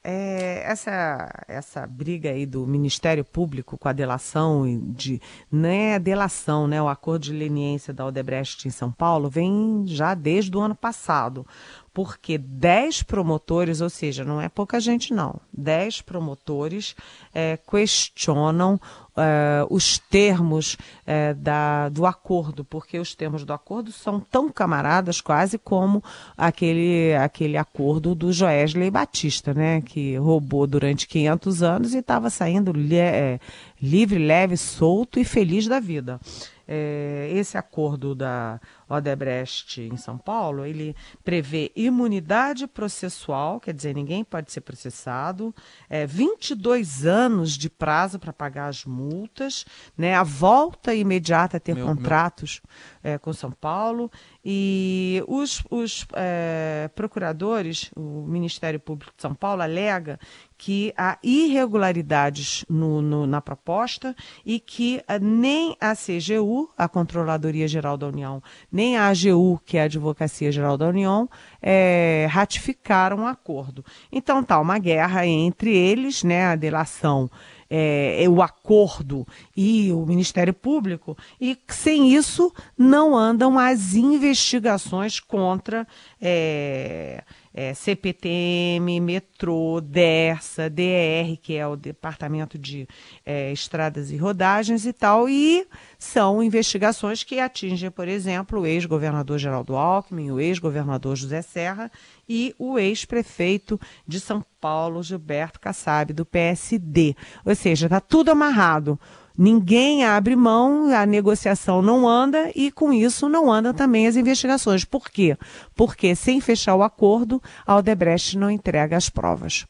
É, 0.04 0.64
essa, 0.66 1.30
essa 1.48 1.86
briga 1.86 2.32
aí 2.32 2.44
do 2.44 2.66
Ministério 2.66 3.24
Público 3.24 3.78
com 3.78 3.88
a 3.88 3.94
delação 3.94 4.66
de 4.92 5.22
não 5.52 5.70
é 5.70 6.00
delação, 6.00 6.68
né? 6.68 6.82
O 6.82 6.88
acordo 6.88 7.26
de 7.26 7.34
leniência 7.34 7.94
da 7.94 8.04
Odebrecht 8.04 8.68
em 8.68 8.72
São 8.72 8.92
Paulo 8.92 9.30
vem 9.30 9.84
já 9.86 10.16
desde 10.16 10.58
o 10.58 10.60
ano 10.60 10.74
passado 10.74 11.46
porque 11.94 12.38
10 12.38 13.04
promotores, 13.04 13.82
ou 13.82 13.90
seja, 13.90 14.24
não 14.24 14.40
é 14.40 14.48
pouca 14.48 14.80
gente 14.80 15.14
não, 15.14 15.40
10 15.54 16.02
promotores 16.02 16.96
é, 17.34 17.58
questionam 17.58 18.80
é, 19.18 19.66
os 19.70 19.98
termos 19.98 20.78
é, 21.06 21.34
da, 21.34 21.90
do 21.90 22.06
acordo, 22.06 22.64
porque 22.64 22.98
os 22.98 23.14
termos 23.14 23.44
do 23.44 23.52
acordo 23.52 23.92
são 23.92 24.20
tão 24.20 24.50
camaradas 24.50 25.20
quase 25.20 25.58
como 25.58 26.02
aquele, 26.38 27.14
aquele 27.16 27.58
acordo 27.58 28.16
do 28.16 28.32
Joesley 28.32 28.90
Batista, 28.90 29.54
né, 29.54 29.82
que 29.82 30.16
roubou 30.16 30.66
durante 30.66 31.08
500 31.08 31.64
anos 31.64 31.94
e 31.94 31.98
estava 31.98 32.30
saindo 32.30 32.72
li, 32.72 32.96
é, 32.96 33.40
livre, 33.82 34.18
leve, 34.18 34.56
solto 34.56 35.20
e 35.20 35.26
feliz 35.26 35.68
da 35.68 35.80
vida. 35.80 36.20
É, 36.66 37.30
esse 37.34 37.58
acordo 37.58 38.16
da 38.16 38.62
Odebrecht 38.92 39.82
em 39.82 39.98
São 39.98 40.18
Paulo, 40.18 40.66
ele 40.66 40.96
prevê 41.24 41.72
imunidade 41.76 42.68
processual, 42.68 43.60
quer 43.60 43.74
dizer, 43.74 43.96
ninguém 43.96 44.24
pode 44.24 44.52
ser 44.52 44.62
processado, 44.62 45.54
é, 45.90 46.06
22 46.06 47.06
anos 47.06 47.58
de 47.58 47.70
prazo 47.70 48.20
para 48.20 48.34
pagar 48.34 48.68
as 48.68 48.86
multas, 48.86 49.66
né, 49.98 50.16
a 50.16 50.24
volta 50.24 50.94
imediata 50.94 51.58
a 51.58 51.60
ter 51.60 51.76
meu, 51.76 51.86
contratos 51.86 52.62
meu... 53.04 53.14
É, 53.14 53.18
com 53.18 53.34
São 53.34 53.52
Paulo, 53.52 54.12
e 54.44 55.24
os, 55.28 55.64
os 55.70 56.06
é, 56.14 56.90
procuradores, 56.96 57.92
o 57.96 58.26
Ministério 58.28 58.80
Público 58.80 59.14
de 59.16 59.22
São 59.22 59.34
Paulo 59.34 59.62
alega 59.62 60.20
que 60.62 60.94
há 60.96 61.18
irregularidades 61.24 62.64
no, 62.70 63.02
no, 63.02 63.26
na 63.26 63.42
proposta 63.42 64.16
e 64.46 64.60
que 64.60 65.02
uh, 65.10 65.18
nem 65.20 65.76
a 65.82 65.96
CGU, 65.96 66.70
a 66.78 66.88
Controladoria 66.88 67.68
Geral 67.68 67.98
da 67.98 68.08
União, 68.08 68.44
nem 68.72 68.81
a 68.98 69.08
AGU, 69.08 69.60
que 69.66 69.78
é 69.78 69.82
a 69.82 69.86
Advocacia 69.86 70.52
Geral 70.52 70.78
da 70.78 70.88
União, 70.88 71.30
é, 71.62 72.28
ratificaram 72.30 73.24
o 73.24 73.28
acordo. 73.28 73.84
Então 74.12 74.44
tá 74.44 74.60
uma 74.60 74.78
guerra 74.78 75.26
entre 75.26 75.76
eles, 75.76 76.24
né, 76.24 76.46
a 76.46 76.56
delação 76.56 77.30
é, 77.74 78.26
o 78.28 78.42
acordo 78.42 79.26
e 79.56 79.94
o 79.94 80.06
Ministério 80.06 80.54
Público, 80.54 81.18
e 81.40 81.58
sem 81.70 82.14
isso 82.14 82.54
não 82.78 83.16
andam 83.16 83.58
as 83.58 83.94
investigações 83.96 85.22
contra 85.22 85.88
é, 86.22 87.11
é, 87.54 87.74
CPTM, 87.74 89.00
metrô, 89.00 89.82
DERSA, 89.82 90.70
DER, 90.70 91.38
que 91.42 91.56
é 91.56 91.68
o 91.68 91.76
Departamento 91.76 92.58
de 92.58 92.88
é, 93.26 93.52
Estradas 93.52 94.12
e 94.12 94.18
Rodagens 94.18 94.86
e 94.86 94.94
tal, 94.94 95.28
e 95.28 95.68
são 96.00 96.42
investigações 96.42 97.24
que 97.24 97.40
atingem, 97.40 97.92
por 97.92 98.08
exemplo, 98.08 98.62
o 98.62 98.66
ex-governador 98.66 99.38
Geraldo 99.38 99.76
Alckmin, 99.76 100.32
o 100.32 100.40
ex-governador 100.40 101.16
José 101.16 101.42
Serra 101.42 101.92
e 102.28 102.56
o 102.58 102.80
ex-prefeito 102.80 103.80
de 104.08 104.20
São 104.20 104.44
Paulo, 104.60 105.04
Gilberto 105.04 105.60
Kassab, 105.60 106.14
do 106.14 106.26
PSD. 106.26 107.16
Ou 107.44 107.56
seja, 107.56 107.88
está 107.88 108.00
tudo 108.00 108.32
amarrado. 108.32 109.00
Ninguém 109.38 110.04
abre 110.04 110.36
mão, 110.36 110.94
a 110.94 111.06
negociação 111.06 111.82
não 111.82 112.08
anda 112.08 112.52
e 112.56 112.72
com 112.72 112.92
isso 112.92 113.30
não 113.30 113.52
andam 113.52 113.74
também 113.74 114.08
as 114.08 114.16
investigações. 114.16 114.86
Por 114.86 115.10
quê? 115.10 115.38
Porque 115.76 116.16
sem 116.16 116.42
fechar 116.42 116.76
o 116.76 116.84
acordo, 116.84 117.42
a 117.66 117.76
Odebrecht 117.76 118.38
não 118.38 118.52
entrega 118.52 118.98
as 118.98 119.10
provas. 119.10 119.66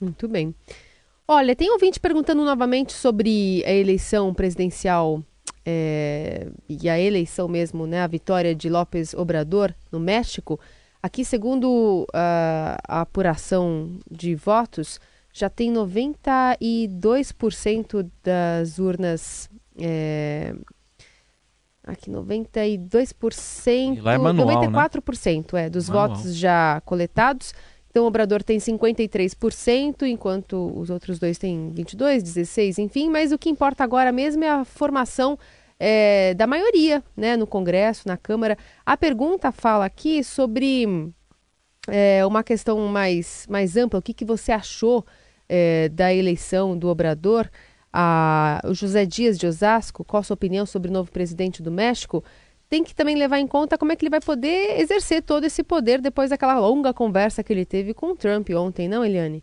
Muito 0.00 0.28
bem. 0.28 0.54
Olha, 1.26 1.54
tem 1.54 1.70
ouvinte 1.70 2.00
perguntando 2.00 2.44
novamente 2.44 2.92
sobre 2.92 3.62
a 3.66 3.72
eleição 3.72 4.32
presidencial 4.32 5.22
é, 5.66 6.48
e 6.68 6.88
a 6.88 6.98
eleição 6.98 7.48
mesmo, 7.48 7.86
né, 7.86 8.00
a 8.00 8.06
vitória 8.06 8.54
de 8.54 8.70
López 8.70 9.12
Obrador 9.12 9.74
no 9.92 10.00
México. 10.00 10.58
Aqui, 11.02 11.24
segundo 11.24 12.04
uh, 12.04 12.78
a 12.88 13.02
apuração 13.02 13.98
de 14.10 14.34
votos, 14.34 14.98
já 15.38 15.48
tem 15.48 15.72
92% 15.72 18.06
das 18.22 18.78
urnas. 18.78 19.48
É, 19.80 20.54
aqui, 21.84 22.10
92%. 22.10 23.96
E 23.96 24.00
lá 24.00 24.14
é 24.14 24.18
manual, 24.18 24.62
94% 24.62 25.52
né? 25.52 25.66
é, 25.66 25.70
dos 25.70 25.88
manual. 25.88 26.08
votos 26.08 26.36
já 26.36 26.80
coletados 26.84 27.54
Então, 27.90 28.04
o 28.04 28.08
Obrador 28.08 28.42
tem 28.42 28.58
53%, 28.58 30.02
enquanto 30.02 30.72
os 30.76 30.90
outros 30.90 31.18
dois 31.18 31.38
têm 31.38 31.72
22%, 31.74 32.22
16%, 32.22 32.78
enfim. 32.78 33.08
Mas 33.08 33.32
o 33.32 33.38
que 33.38 33.48
importa 33.48 33.82
agora 33.84 34.12
mesmo 34.12 34.44
é 34.44 34.50
a 34.50 34.64
formação 34.64 35.38
é, 35.78 36.34
da 36.34 36.46
maioria 36.46 37.02
né, 37.16 37.36
no 37.36 37.46
Congresso, 37.46 38.06
na 38.06 38.16
Câmara. 38.16 38.58
A 38.84 38.96
pergunta 38.96 39.52
fala 39.52 39.84
aqui 39.84 40.24
sobre 40.24 41.12
é, 41.88 42.24
uma 42.26 42.42
questão 42.42 42.78
mais, 42.88 43.46
mais 43.48 43.76
ampla. 43.76 43.98
O 43.98 44.02
que, 44.02 44.12
que 44.12 44.24
você 44.24 44.52
achou 44.52 45.04
é, 45.48 45.88
da 45.88 46.12
eleição 46.12 46.76
do 46.76 46.88
Obrador? 46.88 47.48
A, 47.92 48.60
o 48.64 48.74
José 48.74 49.06
Dias 49.06 49.38
de 49.38 49.46
Osasco, 49.46 50.04
qual 50.04 50.20
a 50.20 50.22
sua 50.22 50.34
opinião 50.34 50.66
sobre 50.66 50.90
o 50.90 50.92
novo 50.92 51.10
presidente 51.10 51.62
do 51.62 51.70
México? 51.70 52.22
Tem 52.68 52.84
que 52.84 52.94
também 52.94 53.16
levar 53.16 53.38
em 53.38 53.46
conta 53.46 53.78
como 53.78 53.92
é 53.92 53.96
que 53.96 54.04
ele 54.04 54.10
vai 54.10 54.20
poder 54.20 54.78
exercer 54.78 55.22
todo 55.22 55.44
esse 55.44 55.62
poder 55.62 56.00
depois 56.02 56.30
daquela 56.30 56.58
longa 56.58 56.92
conversa 56.92 57.42
que 57.42 57.52
ele 57.52 57.64
teve 57.64 57.94
com 57.94 58.12
o 58.12 58.16
Trump 58.16 58.50
ontem, 58.50 58.88
não, 58.88 59.04
Eliane? 59.04 59.42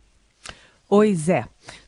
Oi, 0.88 1.16
Zé. 1.16 1.46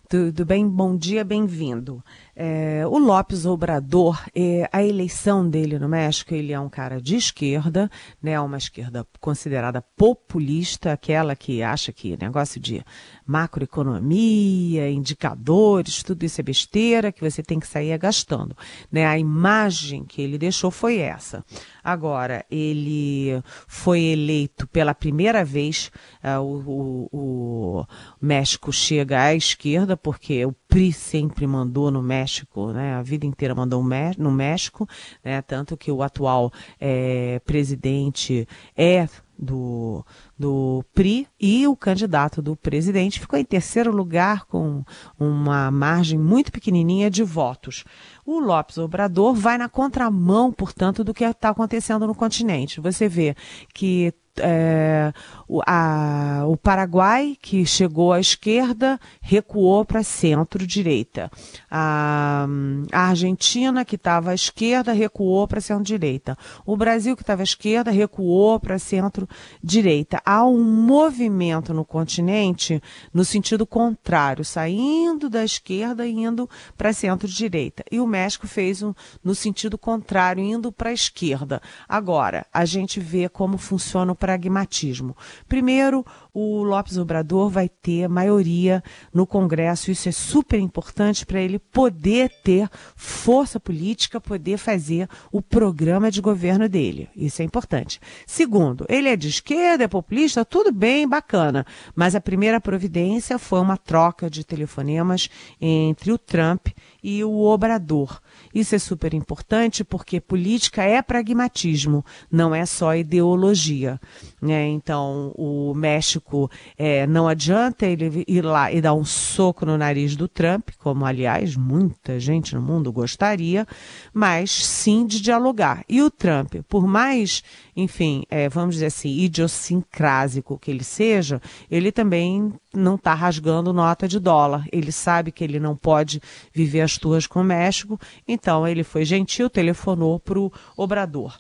Tudo 0.10 0.46
bem? 0.46 0.68
Bom 0.68 0.96
dia, 0.96 1.24
bem-vindo. 1.24 2.02
É, 2.40 2.86
o 2.86 3.00
Lopes 3.00 3.48
Obrador, 3.48 4.24
é, 4.36 4.70
a 4.72 4.84
eleição 4.84 5.50
dele 5.50 5.80
no 5.80 5.90
México, 5.90 6.36
ele 6.36 6.54
é 6.54 6.60
um 6.60 6.70
cara 6.70 7.02
de 7.02 7.16
esquerda, 7.16 7.90
né, 8.22 8.40
uma 8.40 8.60
esquerda 8.60 9.08
considerada 9.20 9.82
populista, 9.82 10.94
aquela 10.94 11.36
que 11.36 11.64
acha 11.64 11.92
que 11.92 12.16
negócio 12.16 12.62
de 12.62 12.86
macroeconomia, 13.26 14.88
indicadores, 14.88 16.04
tudo 16.04 16.24
isso 16.26 16.40
é 16.40 16.44
besteira, 16.44 17.12
que 17.12 17.28
você 17.28 17.42
tem 17.42 17.60
que 17.60 17.66
sair 17.66 17.98
gastando. 17.98 18.56
Né? 18.92 19.04
A 19.04 19.18
imagem 19.18 20.06
que 20.06 20.22
ele 20.22 20.38
deixou 20.38 20.70
foi 20.70 21.00
essa. 21.00 21.44
Agora, 21.84 22.46
ele 22.52 23.42
foi 23.66 24.00
eleito 24.02 24.68
pela 24.68 24.94
primeira 24.94 25.44
vez, 25.44 25.90
uh, 26.24 26.40
o, 26.40 27.08
o, 27.12 27.80
o 27.82 27.86
México 28.22 28.72
chega 28.72 29.24
à 29.24 29.34
esquerda, 29.34 29.98
porque 29.98 30.46
o 30.46 30.52
PRI 30.68 30.92
sempre 30.92 31.48
mandou 31.48 31.90
no 31.90 32.02
México, 32.02 32.72
né? 32.72 32.96
A 32.96 33.02
vida 33.02 33.26
inteira 33.26 33.56
mandou 33.56 33.84
no 34.18 34.32
México, 34.32 34.88
né? 35.24 35.42
Tanto 35.42 35.78
que 35.78 35.92
o 35.92 36.04
atual 36.04 36.52
é, 36.80 37.40
presidente 37.46 38.48
é 38.76 39.08
do, 39.38 40.04
do 40.38 40.84
PRI 40.94 41.28
e 41.40 41.68
o 41.68 41.76
candidato 41.76 42.42
do 42.42 42.56
presidente 42.56 43.20
ficou 43.20 43.38
em 43.38 43.46
terceiro 43.46 43.92
lugar 43.92 44.46
com 44.46 44.84
uma 45.20 45.70
margem 45.70 46.18
muito 46.18 46.52
pequenininha 46.52 47.10
de 47.10 47.24
votos. 47.24 47.84
O 48.26 48.40
Lopes 48.40 48.78
Obrador 48.78 49.36
vai 49.36 49.58
na 49.58 49.70
contramão, 49.70 50.52
portanto, 50.52 51.04
do 51.04 51.14
que 51.14 51.24
está 51.24 51.50
acontecendo 51.50 52.08
no 52.08 52.16
continente. 52.16 52.82
Você 52.82 53.08
vê 53.08 53.36
que 53.74 54.14
é, 54.40 55.14
o, 55.48 55.62
a, 55.66 56.44
o 56.46 56.58
Paraguai, 56.58 57.38
que 57.42 57.66
chegou 57.66 58.12
à 58.12 58.20
esquerda, 58.20 59.00
recuou 59.22 59.86
para 59.86 60.04
centro-direita. 60.04 61.32
A, 61.72 62.46
a, 62.92 63.08
Argentina, 63.10 63.86
que 63.86 63.96
estava 63.96 64.32
à 64.32 64.36
esquerda, 64.36 64.92
recuou 64.92 65.48
para 65.48 65.62
centro-direita. 65.62 66.38
O 66.66 66.76
Brasil, 66.76 67.16
que 67.16 67.24
estava 67.24 67.42
à 67.42 67.46
esquerda, 67.46 67.92
recuou 67.92 68.60
para 68.60 68.78
centro-direita. 68.78 70.22
Há 70.26 70.46
um 70.46 70.64
movimento 70.64 71.74
no 71.74 71.86
continente 71.86 72.82
no 73.14 73.24
sentido 73.24 73.66
contrário, 73.66 74.44
saindo 74.44 75.30
da 75.30 75.44
esquerda 75.44 76.06
e 76.06 76.12
indo 76.12 76.50
para 76.78 76.92
centro-direita. 76.92 77.84
E 77.92 78.00
o 78.00 78.08
México 78.08 78.48
fez 78.48 78.84
um, 78.84 78.94
no 79.24 79.34
sentido 79.34 79.78
contrário, 79.78 80.44
indo 80.44 80.72
para 80.72 80.90
a 80.90 80.94
esquerda. 80.94 81.62
Agora, 81.88 82.46
a 82.54 82.66
gente 82.66 83.00
vê 83.00 83.30
como 83.30 83.58
funciona 83.58 84.12
o 84.12 84.16
pragmatismo. 84.28 85.16
Primeiro, 85.48 86.06
o 86.34 86.62
Lopes 86.62 86.98
Obrador 86.98 87.50
vai 87.50 87.70
ter 87.70 88.10
maioria 88.10 88.84
no 89.14 89.26
Congresso, 89.26 89.90
isso 89.90 90.10
é 90.10 90.12
super 90.12 90.60
importante 90.60 91.26
para 91.26 91.40
ele 91.40 91.58
poder 91.58 92.30
ter 92.44 92.70
força 92.94 93.58
política, 93.58 94.20
poder 94.20 94.58
fazer 94.58 95.08
o 95.32 95.42
programa 95.42 96.12
de 96.12 96.20
governo 96.20 96.68
dele. 96.68 97.08
Isso 97.16 97.42
é 97.42 97.46
importante. 97.46 98.02
Segundo, 98.26 98.86
ele 98.90 99.08
é 99.08 99.16
de 99.16 99.30
esquerda, 99.30 99.86
é 99.86 99.88
populista, 99.88 100.44
tudo 100.44 100.74
bem, 100.74 101.08
bacana, 101.08 101.66
mas 101.96 102.14
a 102.14 102.20
primeira 102.20 102.60
providência 102.60 103.40
foi 103.40 103.62
uma 103.62 103.78
troca 103.78 104.30
de 104.30 104.44
telefonemas 104.44 105.30
entre 105.62 106.12
o 106.12 106.18
Trump 106.18 106.68
e 107.08 107.24
o 107.24 107.40
Obrador. 107.46 108.20
Isso 108.54 108.76
é 108.76 108.80
super 108.80 109.14
importante 109.14 109.82
porque 109.82 110.20
política 110.20 110.84
é 110.84 111.02
pragmatismo, 111.02 112.04
não 112.30 112.54
é 112.54 112.66
só 112.66 112.94
ideologia. 112.94 113.98
Né? 114.42 114.68
Então, 114.68 115.32
o 115.38 115.74
México 115.74 116.52
é, 116.78 117.08
não 117.08 117.26
adianta 117.26 117.86
ele 117.86 118.26
ir 118.28 118.44
lá 118.44 118.74
e 118.74 118.82
dar 118.82 118.94
um 118.94 119.06
soco 119.06 119.66
no 119.66 119.78
nariz 119.78 120.18
do 120.18 120.28
Trump, 120.28 120.72
como 120.80 121.06
aliás 121.06 121.56
muita 121.56 122.20
gente 122.20 122.54
no 122.54 122.62
mundo 122.62 122.92
gostaria, 122.92 123.66
mas 124.14 124.52
sim 124.52 125.06
de 125.06 125.22
dialogar. 125.22 125.86
E 125.88 126.02
o 126.02 126.12
Trump, 126.12 126.56
por 126.68 126.86
mais, 126.86 127.42
enfim, 127.78 128.24
é, 128.28 128.50
vamos 128.50 128.74
dizer 128.74 128.88
assim, 128.88 129.10
idiosincrásico 129.10 130.58
que 130.58 130.72
ele 130.72 130.84
seja, 130.84 131.40
ele 131.70 131.92
também 131.92 132.52
não 132.74 132.96
está 132.96 133.14
rasgando 133.14 133.72
nota 133.72 134.08
de 134.08 134.20
dólar. 134.20 134.66
Ele 134.72 134.92
sabe 134.92 135.32
que 135.32 135.44
ele 135.44 135.60
não 135.60 135.76
pode 135.76 136.20
viver 136.52 136.82
as 136.82 136.98
tuas 136.98 137.28
com 137.28 137.42
o 137.42 137.44
México, 137.44 138.00
então 138.28 138.68
ele 138.68 138.84
foi 138.84 139.06
gentil, 139.06 139.48
telefonou 139.48 140.20
para 140.20 140.40
o 140.40 140.52
Obrador. 140.76 141.38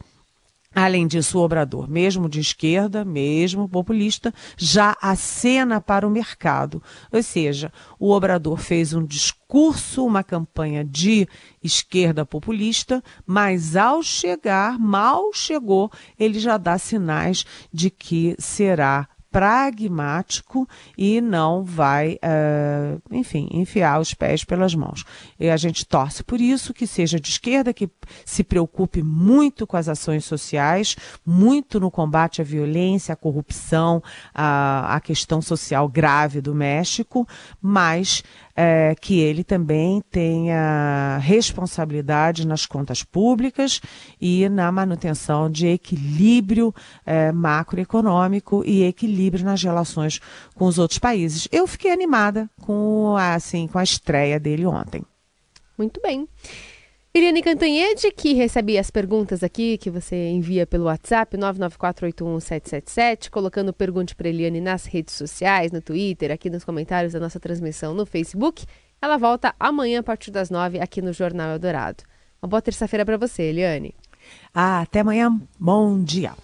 Além 0.79 1.07
disso, 1.07 1.39
o 1.39 1.41
Obrador, 1.41 1.89
mesmo 1.89 2.29
de 2.29 2.39
esquerda, 2.39 3.03
mesmo 3.03 3.67
populista, 3.67 4.31
já 4.55 4.95
acena 5.01 5.81
para 5.81 6.07
o 6.07 6.11
mercado. 6.11 6.83
Ou 7.11 7.23
seja, 7.23 7.73
o 7.97 8.11
Obrador 8.11 8.59
fez 8.59 8.93
um 8.93 9.03
discurso, 9.03 10.05
uma 10.05 10.23
campanha 10.23 10.85
de 10.85 11.27
esquerda 11.63 12.23
populista, 12.23 13.03
mas 13.25 13.75
ao 13.75 14.03
chegar, 14.03 14.77
mal 14.77 15.33
chegou, 15.33 15.91
ele 16.19 16.39
já 16.39 16.57
dá 16.57 16.77
sinais 16.77 17.43
de 17.73 17.89
que 17.89 18.35
será 18.37 19.09
pragmático 19.31 20.67
e 20.97 21.21
não 21.21 21.63
vai, 21.63 22.15
uh, 22.15 23.01
enfim, 23.11 23.47
enfiar 23.51 23.99
os 23.99 24.13
pés 24.13 24.43
pelas 24.43 24.73
mãos. 24.73 25.03
E 25.39 25.49
a 25.49 25.57
gente 25.57 25.85
torce 25.85 26.23
por 26.23 26.39
isso, 26.39 26.73
que 26.73 26.87
seja 26.87 27.19
de 27.19 27.29
esquerda, 27.29 27.73
que 27.73 27.89
se 28.25 28.43
preocupe 28.43 29.03
muito 29.03 29.67
com 29.67 29.77
as 29.77 29.89
ações 29.89 30.25
sociais, 30.25 30.95
muito 31.25 31.79
no 31.79 31.91
combate 31.91 32.41
à 32.41 32.43
violência, 32.43 33.13
à 33.13 33.15
corrupção, 33.15 34.01
à, 34.33 34.95
à 34.95 34.99
questão 34.99 35.41
social 35.41 35.87
grave 35.87 36.41
do 36.41 36.55
México, 36.55 37.27
mas 37.61 38.23
é, 38.59 38.95
que 38.99 39.19
ele 39.19 39.43
também 39.43 40.01
tenha 40.09 41.19
responsabilidade 41.19 42.47
nas 42.47 42.65
contas 42.65 43.03
públicas 43.03 43.79
e 44.19 44.49
na 44.49 44.71
manutenção 44.71 45.47
de 45.47 45.67
equilíbrio 45.67 46.73
é, 47.05 47.31
macroeconômico 47.31 48.63
e 48.65 48.83
equilíbrio 48.83 49.45
nas 49.45 49.61
relações 49.61 50.19
com 50.55 50.65
os 50.65 50.79
outros 50.79 50.97
países. 50.97 51.47
Eu 51.51 51.67
fiquei 51.67 51.91
animada 51.91 52.49
com 52.59 53.15
a, 53.15 53.35
assim, 53.35 53.67
com 53.67 53.77
a 53.77 53.83
estreia 53.83 54.39
dele 54.39 54.65
ontem. 54.65 55.05
Muito 55.77 56.01
bem. 56.01 56.27
Eliane 57.17 57.41
Cantanhede, 57.41 58.11
que 58.11 58.33
recebe 58.35 58.77
as 58.77 58.91
perguntas 58.91 59.41
aqui 59.41 59.75
que 59.79 59.89
você 59.89 60.29
envia 60.29 60.67
pelo 60.67 60.83
WhatsApp, 60.83 61.35
994811777, 61.35 63.31
colocando 63.31 63.73
Pergunte 63.73 64.15
para 64.15 64.29
Eliane 64.29 64.61
nas 64.61 64.85
redes 64.85 65.15
sociais, 65.15 65.71
no 65.71 65.81
Twitter, 65.81 66.31
aqui 66.31 66.47
nos 66.47 66.63
comentários 66.63 67.13
da 67.13 67.19
nossa 67.19 67.39
transmissão 67.39 67.95
no 67.95 68.05
Facebook. 68.05 68.67
Ela 69.01 69.17
volta 69.17 69.55
amanhã 69.59 70.01
a 70.01 70.03
partir 70.03 70.29
das 70.29 70.51
nove 70.51 70.79
aqui 70.79 71.01
no 71.01 71.11
Jornal 71.11 71.53
Eldorado. 71.53 72.03
Uma 72.39 72.49
boa 72.49 72.61
terça-feira 72.61 73.03
para 73.03 73.17
você, 73.17 73.41
Eliane. 73.45 73.95
Ah, 74.53 74.81
até 74.81 74.99
amanhã. 74.99 75.41
Bom 75.59 76.03
dia. 76.03 76.35